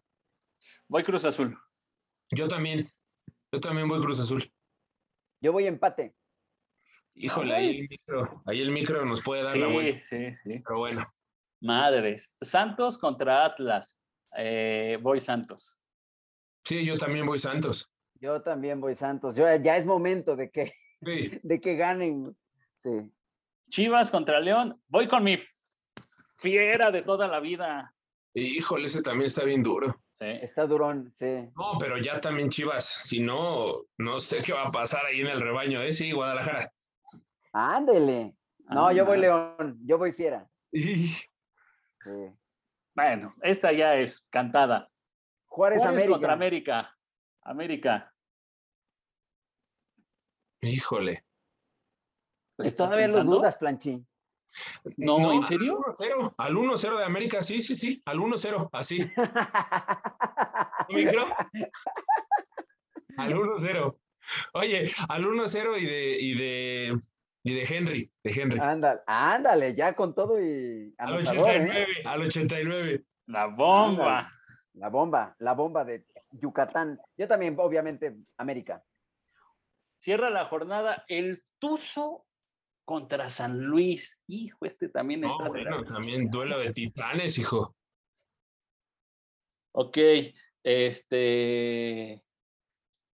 Voy 0.88 1.02
Cruz 1.02 1.26
Azul. 1.26 1.58
Yo 2.30 2.48
también. 2.48 2.90
Yo 3.52 3.60
también 3.60 3.86
voy 3.86 4.00
Cruz 4.00 4.20
Azul. 4.20 4.50
Yo 5.42 5.52
voy 5.52 5.66
empate. 5.66 6.14
Híjole, 7.16 7.54
ahí 7.54 7.80
el, 7.80 7.88
micro, 7.88 8.42
ahí 8.46 8.60
el 8.60 8.70
micro 8.70 9.04
nos 9.04 9.20
puede 9.22 9.44
dar 9.44 9.56
la 9.56 9.66
vuelta. 9.66 10.00
Sí, 10.08 10.34
sí. 10.42 10.62
Pero 10.66 10.78
bueno. 10.78 11.14
Madres. 11.60 12.32
Santos 12.40 12.98
contra 12.98 13.44
Atlas. 13.44 14.00
Eh, 14.36 14.98
voy 15.00 15.20
Santos. 15.20 15.76
Sí, 16.64 16.84
yo 16.84 16.96
también 16.96 17.26
voy 17.26 17.38
Santos. 17.38 17.93
Yo 18.24 18.40
también 18.40 18.80
voy 18.80 18.94
Santos. 18.94 19.36
Yo, 19.36 19.44
ya 19.56 19.76
es 19.76 19.84
momento 19.84 20.34
de 20.34 20.50
que, 20.50 20.72
de 21.42 21.60
que 21.60 21.76
ganen. 21.76 22.34
Sí. 22.72 23.12
Chivas 23.68 24.10
contra 24.10 24.40
León. 24.40 24.80
Voy 24.88 25.06
con 25.08 25.24
mi 25.24 25.36
fiera 26.38 26.90
de 26.90 27.02
toda 27.02 27.28
la 27.28 27.38
vida. 27.40 27.94
Híjole, 28.32 28.86
ese 28.86 29.02
también 29.02 29.26
está 29.26 29.44
bien 29.44 29.62
duro. 29.62 30.00
Está 30.18 30.66
durón, 30.66 31.12
sí. 31.12 31.50
No, 31.54 31.76
pero 31.78 31.98
ya 31.98 32.18
también 32.18 32.48
Chivas. 32.48 32.86
Si 32.86 33.20
no, 33.20 33.82
no 33.98 34.18
sé 34.20 34.38
qué 34.42 34.54
va 34.54 34.68
a 34.68 34.70
pasar 34.70 35.04
ahí 35.04 35.20
en 35.20 35.26
el 35.26 35.42
rebaño, 35.42 35.82
¿eh? 35.82 35.92
Sí, 35.92 36.10
Guadalajara. 36.12 36.72
Ándele. 37.52 38.34
No, 38.70 38.90
yo 38.90 39.04
voy 39.04 39.18
León. 39.18 39.78
Yo 39.84 39.98
voy 39.98 40.12
fiera. 40.12 40.48
Bueno, 42.94 43.34
esta 43.42 43.70
ya 43.72 43.96
es 43.96 44.26
cantada. 44.30 44.88
Juárez, 45.44 45.84
América. 45.84 46.10
contra 46.12 46.32
América. 46.32 46.96
América. 47.42 48.13
Híjole. 50.64 51.24
Todavía 52.76 53.08
lo 53.08 53.24
dudas, 53.24 53.56
Planchín. 53.56 54.06
No, 54.96 55.32
¿en 55.32 55.44
serio? 55.44 55.80
Al 56.38 56.54
1-0 56.54 56.98
de 56.98 57.04
América, 57.04 57.42
sí, 57.42 57.60
sí, 57.60 57.74
sí, 57.74 58.02
al 58.06 58.18
1-0, 58.18 58.68
así. 58.72 58.98
¿Micro? 60.90 61.26
Al 63.16 63.34
1-0. 63.34 63.98
Oye, 64.54 64.90
al 65.08 65.24
1-0 65.24 65.80
y 65.80 65.86
de, 65.86 66.16
y 66.20 66.34
de 66.34 67.00
y 67.46 67.54
de 67.54 67.62
Henry, 67.68 68.10
de 68.22 68.30
Henry. 68.30 68.58
Ándale, 68.58 69.00
ándale, 69.06 69.74
ya 69.74 69.94
con 69.94 70.14
todo 70.14 70.40
y. 70.40 70.94
Al 70.96 71.16
89, 71.16 71.82
¿eh? 71.82 71.86
al 72.06 72.22
89. 72.22 73.04
La 73.26 73.46
bomba. 73.46 74.32
la 74.72 74.88
bomba, 74.88 75.36
la 75.38 75.52
bomba 75.52 75.84
de 75.84 76.06
Yucatán. 76.30 76.98
Yo 77.18 77.28
también, 77.28 77.54
obviamente, 77.58 78.16
América. 78.38 78.82
Cierra 80.04 80.28
la 80.28 80.44
jornada 80.44 81.02
el 81.08 81.42
Tuzo 81.58 82.26
contra 82.84 83.30
San 83.30 83.58
Luis. 83.58 84.20
Hijo, 84.26 84.66
este 84.66 84.90
también 84.90 85.24
está. 85.24 85.48
Bueno, 85.48 85.82
también 85.82 86.28
duelo 86.28 86.58
de 86.58 86.72
titanes, 86.74 87.38
hijo. 87.38 87.74
Ok, 89.72 89.96
este. 90.62 92.22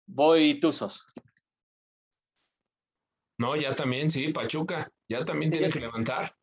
Voy 0.06 0.60
Tuzos. 0.60 1.08
No, 3.40 3.56
ya 3.56 3.74
también, 3.74 4.12
sí, 4.12 4.32
Pachuca, 4.32 4.88
ya 5.10 5.26
también 5.26 5.50
tiene 5.50 5.72
que 5.72 5.80
levantar. 5.80 6.36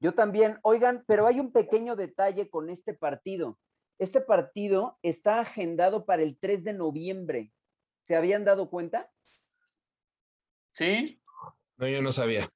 Yo 0.00 0.14
también, 0.14 0.58
oigan, 0.62 1.04
pero 1.06 1.26
hay 1.26 1.40
un 1.40 1.52
pequeño 1.52 1.94
detalle 1.94 2.48
con 2.48 2.70
este 2.70 2.94
partido. 2.94 3.58
Este 3.98 4.22
partido 4.22 4.98
está 5.02 5.40
agendado 5.40 6.06
para 6.06 6.22
el 6.22 6.38
3 6.38 6.64
de 6.64 6.72
noviembre. 6.72 7.52
¿Se 8.00 8.16
habían 8.16 8.46
dado 8.46 8.70
cuenta? 8.70 9.10
Sí. 10.74 11.20
No, 11.76 11.88
yo 11.88 12.02
no 12.02 12.12
sabía. 12.12 12.48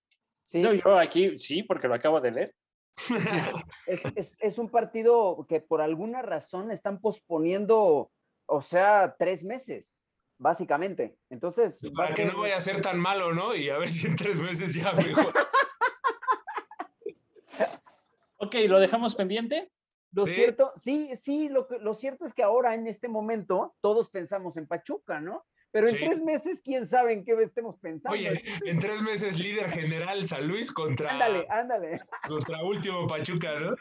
¿Sí? 0.42 0.62
yo 0.62 0.98
aquí 0.98 1.38
sí, 1.38 1.62
porque 1.62 1.88
lo 1.88 1.94
acabo 1.94 2.20
de 2.20 2.31
leer. 2.31 2.54
es, 3.87 4.35
es, 4.38 4.59
un 4.59 4.70
partido 4.70 5.46
que 5.48 5.61
por 5.61 5.81
alguna 5.81 6.22
razón 6.22 6.70
están 6.70 7.00
posponiendo, 7.00 8.11
o 8.46 8.62
sea, 8.62 9.14
tres 9.18 9.44
meses 9.44 9.98
básicamente. 10.38 11.18
Entonces. 11.31 11.81
Para 11.94 12.14
que 12.14 12.24
no 12.24 12.40
vaya 12.40 12.57
a 12.57 12.62
ser 12.62 12.81
tan 12.81 12.98
malo, 12.98 13.35
¿no? 13.35 13.54
Y 13.54 13.68
a 13.68 13.78
ver 13.78 13.90
si 13.90 14.07
en 14.07 14.16
tres 14.16 14.38
meses 14.38 14.74
ya 14.74 14.92
mejor. 14.92 15.26
ok, 18.38 18.54
¿lo 18.66 18.78
dejamos 18.78 19.14
pendiente? 19.14 19.70
Lo 20.12 20.24
cierto, 20.24 20.72
sí, 20.76 21.11
sí, 21.16 21.50
lo, 21.50 21.68
lo 21.83 21.94
cierto 21.94 22.24
es 22.24 22.33
que 22.33 22.42
ahora 22.42 22.74
en 22.74 22.87
este 22.87 23.09
momento 23.09 23.76
todos 23.83 24.09
pensamos 24.09 24.57
en 24.57 24.66
Pachuca, 24.66 25.20
¿no? 25.20 25.44
Pero 25.70 25.88
en 25.88 25.96
tres 25.96 26.22
meses, 26.22 26.62
quién 26.62 26.87
sabe 26.87 27.12
en 27.12 27.24
qué 27.24 27.33
estemos 27.42 27.76
pensando. 27.78 28.16
Oye, 28.16 28.42
en 28.64 28.81
tres 28.81 29.02
meses 29.02 29.38
líder 29.38 29.70
general 29.70 30.26
San 30.26 30.48
Luis 30.48 30.72
contra. 30.72 31.12
Ándale, 31.12 31.46
ándale. 31.50 32.00
Contra 32.26 32.64
último 32.64 33.07
Pachuca, 33.07 33.59
¿no? 33.59 33.76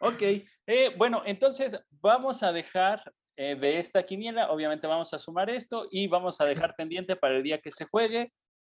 ok, 0.00 0.22
eh, 0.66 0.94
bueno, 0.96 1.22
entonces 1.26 1.78
vamos 1.90 2.42
a 2.42 2.52
dejar 2.52 3.02
eh, 3.36 3.54
de 3.54 3.78
esta 3.78 4.02
quiniela. 4.04 4.50
Obviamente 4.50 4.86
vamos 4.86 5.12
a 5.12 5.18
sumar 5.18 5.50
esto 5.50 5.88
y 5.90 6.06
vamos 6.06 6.40
a 6.40 6.46
dejar 6.46 6.74
pendiente 6.74 7.16
para 7.16 7.36
el 7.36 7.42
día 7.42 7.60
que 7.60 7.70
se 7.70 7.84
juegue 7.84 8.32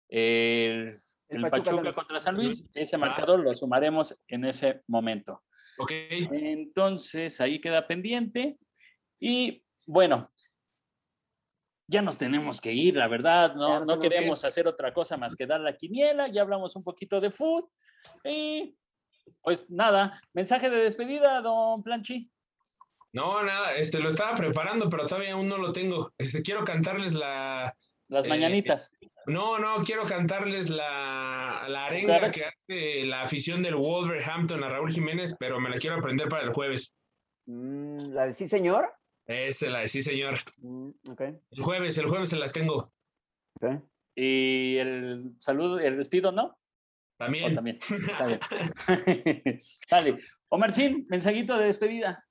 el, 0.09 0.93
Pachuca, 1.49 1.93
contra 1.93 2.19
San 2.19 2.35
Luis. 2.35 2.69
Ese 2.73 2.97
marcador 2.97 3.39
lo 3.39 3.53
sumaremos 3.53 4.17
en 4.27 4.45
ese 4.45 4.81
momento. 4.87 5.43
Ok. 5.79 5.91
Entonces 5.91 7.41
ahí 7.41 7.59
queda 7.59 7.87
pendiente. 7.87 8.57
Y 9.19 9.63
bueno, 9.85 10.31
ya 11.87 12.01
nos 12.01 12.17
tenemos 12.17 12.59
que 12.59 12.73
ir, 12.73 12.95
la 12.95 13.07
verdad, 13.07 13.55
no, 13.55 13.85
no 13.85 13.99
queremos 13.99 14.43
hacer 14.43 14.67
otra 14.67 14.93
cosa 14.93 15.17
más 15.17 15.35
que 15.35 15.47
dar 15.47 15.61
la 15.61 15.75
quiniela, 15.75 16.27
ya 16.27 16.41
hablamos 16.41 16.75
un 16.75 16.83
poquito 16.83 17.21
de 17.21 17.31
food 17.31 17.65
y 18.23 18.75
pues 19.41 19.69
nada, 19.69 20.21
mensaje 20.33 20.69
de 20.69 20.77
despedida, 20.77 21.41
don 21.41 21.83
Planchi. 21.83 22.29
No, 23.13 23.41
nada, 23.41 23.75
este 23.75 23.99
lo 23.99 24.09
estaba 24.09 24.35
preparando, 24.35 24.89
pero 24.89 25.07
todavía 25.07 25.33
aún 25.33 25.47
no 25.47 25.57
lo 25.57 25.71
tengo. 25.71 26.13
Este 26.17 26.41
quiero 26.41 26.63
cantarles 26.65 27.13
la 27.13 27.73
las 28.09 28.25
eh, 28.25 28.29
mañanitas. 28.29 28.91
No, 29.25 29.57
no, 29.57 29.83
quiero 29.83 30.03
cantarles 30.03 30.69
la, 30.69 31.65
la 31.67 31.85
arenga 31.85 32.31
que 32.31 32.45
hace 32.45 33.05
la 33.05 33.23
afición 33.23 33.61
del 33.61 33.75
Wolverhampton 33.75 34.63
a 34.63 34.69
Raúl 34.69 34.91
Jiménez, 34.91 35.35
pero 35.37 35.59
me 35.59 35.69
la 35.69 35.77
quiero 35.77 35.97
aprender 35.97 36.29
para 36.29 36.43
el 36.43 36.53
jueves. 36.53 36.93
Mm, 37.45 38.13
¿La 38.13 38.27
de 38.27 38.33
sí, 38.33 38.47
señor? 38.47 38.93
Es 39.27 39.61
la 39.61 39.79
de 39.79 39.87
sí, 39.89 40.01
señor. 40.01 40.39
Mm, 40.59 40.89
el 41.19 41.61
jueves, 41.61 41.97
el 41.97 42.07
jueves 42.07 42.29
se 42.29 42.37
las 42.37 42.53
tengo. 42.53 42.93
Y 44.15 44.77
el 44.77 45.35
saludo, 45.37 45.79
el 45.79 45.97
despido, 45.97 46.31
¿no? 46.31 46.57
También. 47.17 47.53
también. 47.53 47.77
Dale. 49.91 50.17
Omarcín, 50.49 51.05
mensajito 51.09 51.57
de 51.57 51.65
despedida. 51.65 52.25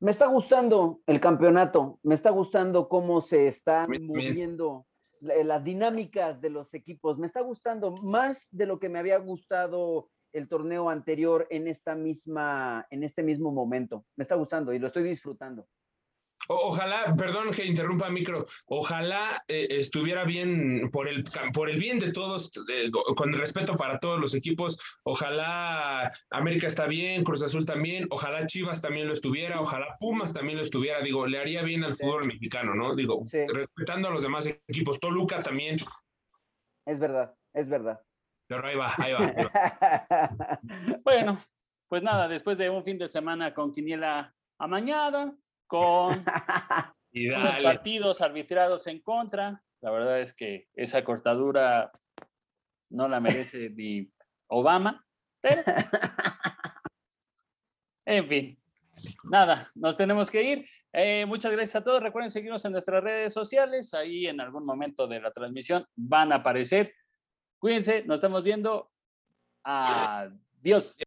Me 0.00 0.10
está 0.10 0.26
gustando 0.26 1.00
el 1.06 1.18
campeonato, 1.18 1.98
me 2.02 2.14
está 2.14 2.30
gustando 2.30 2.88
cómo 2.88 3.22
se 3.22 3.48
están 3.48 3.90
moviendo 4.02 4.86
las 5.20 5.64
dinámicas 5.64 6.40
de 6.40 6.50
los 6.50 6.72
equipos, 6.74 7.18
me 7.18 7.26
está 7.26 7.40
gustando 7.40 7.90
más 8.02 8.48
de 8.52 8.66
lo 8.66 8.78
que 8.78 8.88
me 8.88 9.00
había 9.00 9.18
gustado 9.18 10.10
el 10.32 10.46
torneo 10.46 10.90
anterior 10.90 11.48
en 11.50 11.66
esta 11.66 11.96
misma, 11.96 12.86
en 12.90 13.02
este 13.02 13.24
mismo 13.24 13.50
momento. 13.50 14.06
Me 14.14 14.22
está 14.22 14.36
gustando 14.36 14.72
y 14.72 14.78
lo 14.78 14.88
estoy 14.88 15.02
disfrutando. 15.02 15.66
Ojalá, 16.50 17.14
perdón 17.16 17.50
que 17.50 17.66
interrumpa 17.66 18.08
micro, 18.08 18.46
ojalá 18.66 19.44
eh, 19.48 19.66
estuviera 19.70 20.24
bien 20.24 20.90
por 20.90 21.06
el, 21.06 21.22
por 21.52 21.68
el 21.68 21.78
bien 21.78 21.98
de 21.98 22.10
todos, 22.10 22.50
con 23.16 23.34
respeto 23.34 23.74
para 23.74 23.98
todos 23.98 24.18
los 24.18 24.34
equipos, 24.34 24.78
ojalá 25.02 26.10
América 26.30 26.66
está 26.66 26.86
bien, 26.86 27.22
Cruz 27.22 27.42
Azul 27.42 27.66
también, 27.66 28.06
ojalá 28.08 28.46
Chivas 28.46 28.80
también 28.80 29.06
lo 29.06 29.12
estuviera, 29.12 29.60
ojalá 29.60 29.98
Pumas 30.00 30.32
también 30.32 30.56
lo 30.56 30.64
estuviera, 30.64 31.02
digo, 31.02 31.26
le 31.26 31.38
haría 31.38 31.62
bien 31.62 31.84
al 31.84 31.94
fútbol 31.94 32.26
mexicano, 32.26 32.74
¿no? 32.74 32.94
Digo, 32.94 33.26
respetando 33.52 34.08
a 34.08 34.10
los 34.10 34.22
demás 34.22 34.46
equipos, 34.46 34.98
Toluca 35.00 35.42
también. 35.42 35.76
Es 36.86 36.98
verdad, 36.98 37.34
es 37.52 37.68
verdad. 37.68 38.00
Pero 38.46 38.66
ahí 38.66 38.74
va, 38.74 38.94
ahí 38.96 39.12
va. 39.12 40.60
bueno, 41.04 41.38
pues 41.88 42.02
nada, 42.02 42.26
después 42.26 42.56
de 42.56 42.70
un 42.70 42.82
fin 42.82 42.96
de 42.96 43.06
semana 43.06 43.52
con 43.52 43.70
Quiniela 43.70 44.34
amañada, 44.58 45.34
con 45.68 46.24
los 47.12 47.56
partidos 47.58 48.20
arbitrados 48.20 48.88
en 48.88 49.00
contra. 49.00 49.62
La 49.80 49.92
verdad 49.92 50.20
es 50.20 50.34
que 50.34 50.66
esa 50.74 51.04
cortadura 51.04 51.92
no 52.90 53.06
la 53.06 53.20
merece 53.20 53.70
ni 53.70 54.10
Obama. 54.48 55.06
en 58.04 58.26
fin, 58.26 58.58
nada, 59.22 59.70
nos 59.76 59.96
tenemos 59.96 60.30
que 60.30 60.42
ir. 60.42 60.68
Eh, 60.92 61.26
muchas 61.26 61.52
gracias 61.52 61.76
a 61.76 61.84
todos. 61.84 62.02
Recuerden 62.02 62.30
seguirnos 62.30 62.64
en 62.64 62.72
nuestras 62.72 63.04
redes 63.04 63.32
sociales. 63.32 63.94
Ahí 63.94 64.26
en 64.26 64.40
algún 64.40 64.64
momento 64.64 65.06
de 65.06 65.20
la 65.20 65.30
transmisión 65.30 65.86
van 65.94 66.32
a 66.32 66.36
aparecer. 66.36 66.92
Cuídense, 67.58 68.02
nos 68.04 68.16
estamos 68.16 68.42
viendo. 68.42 68.90
Adiós. 69.62 70.98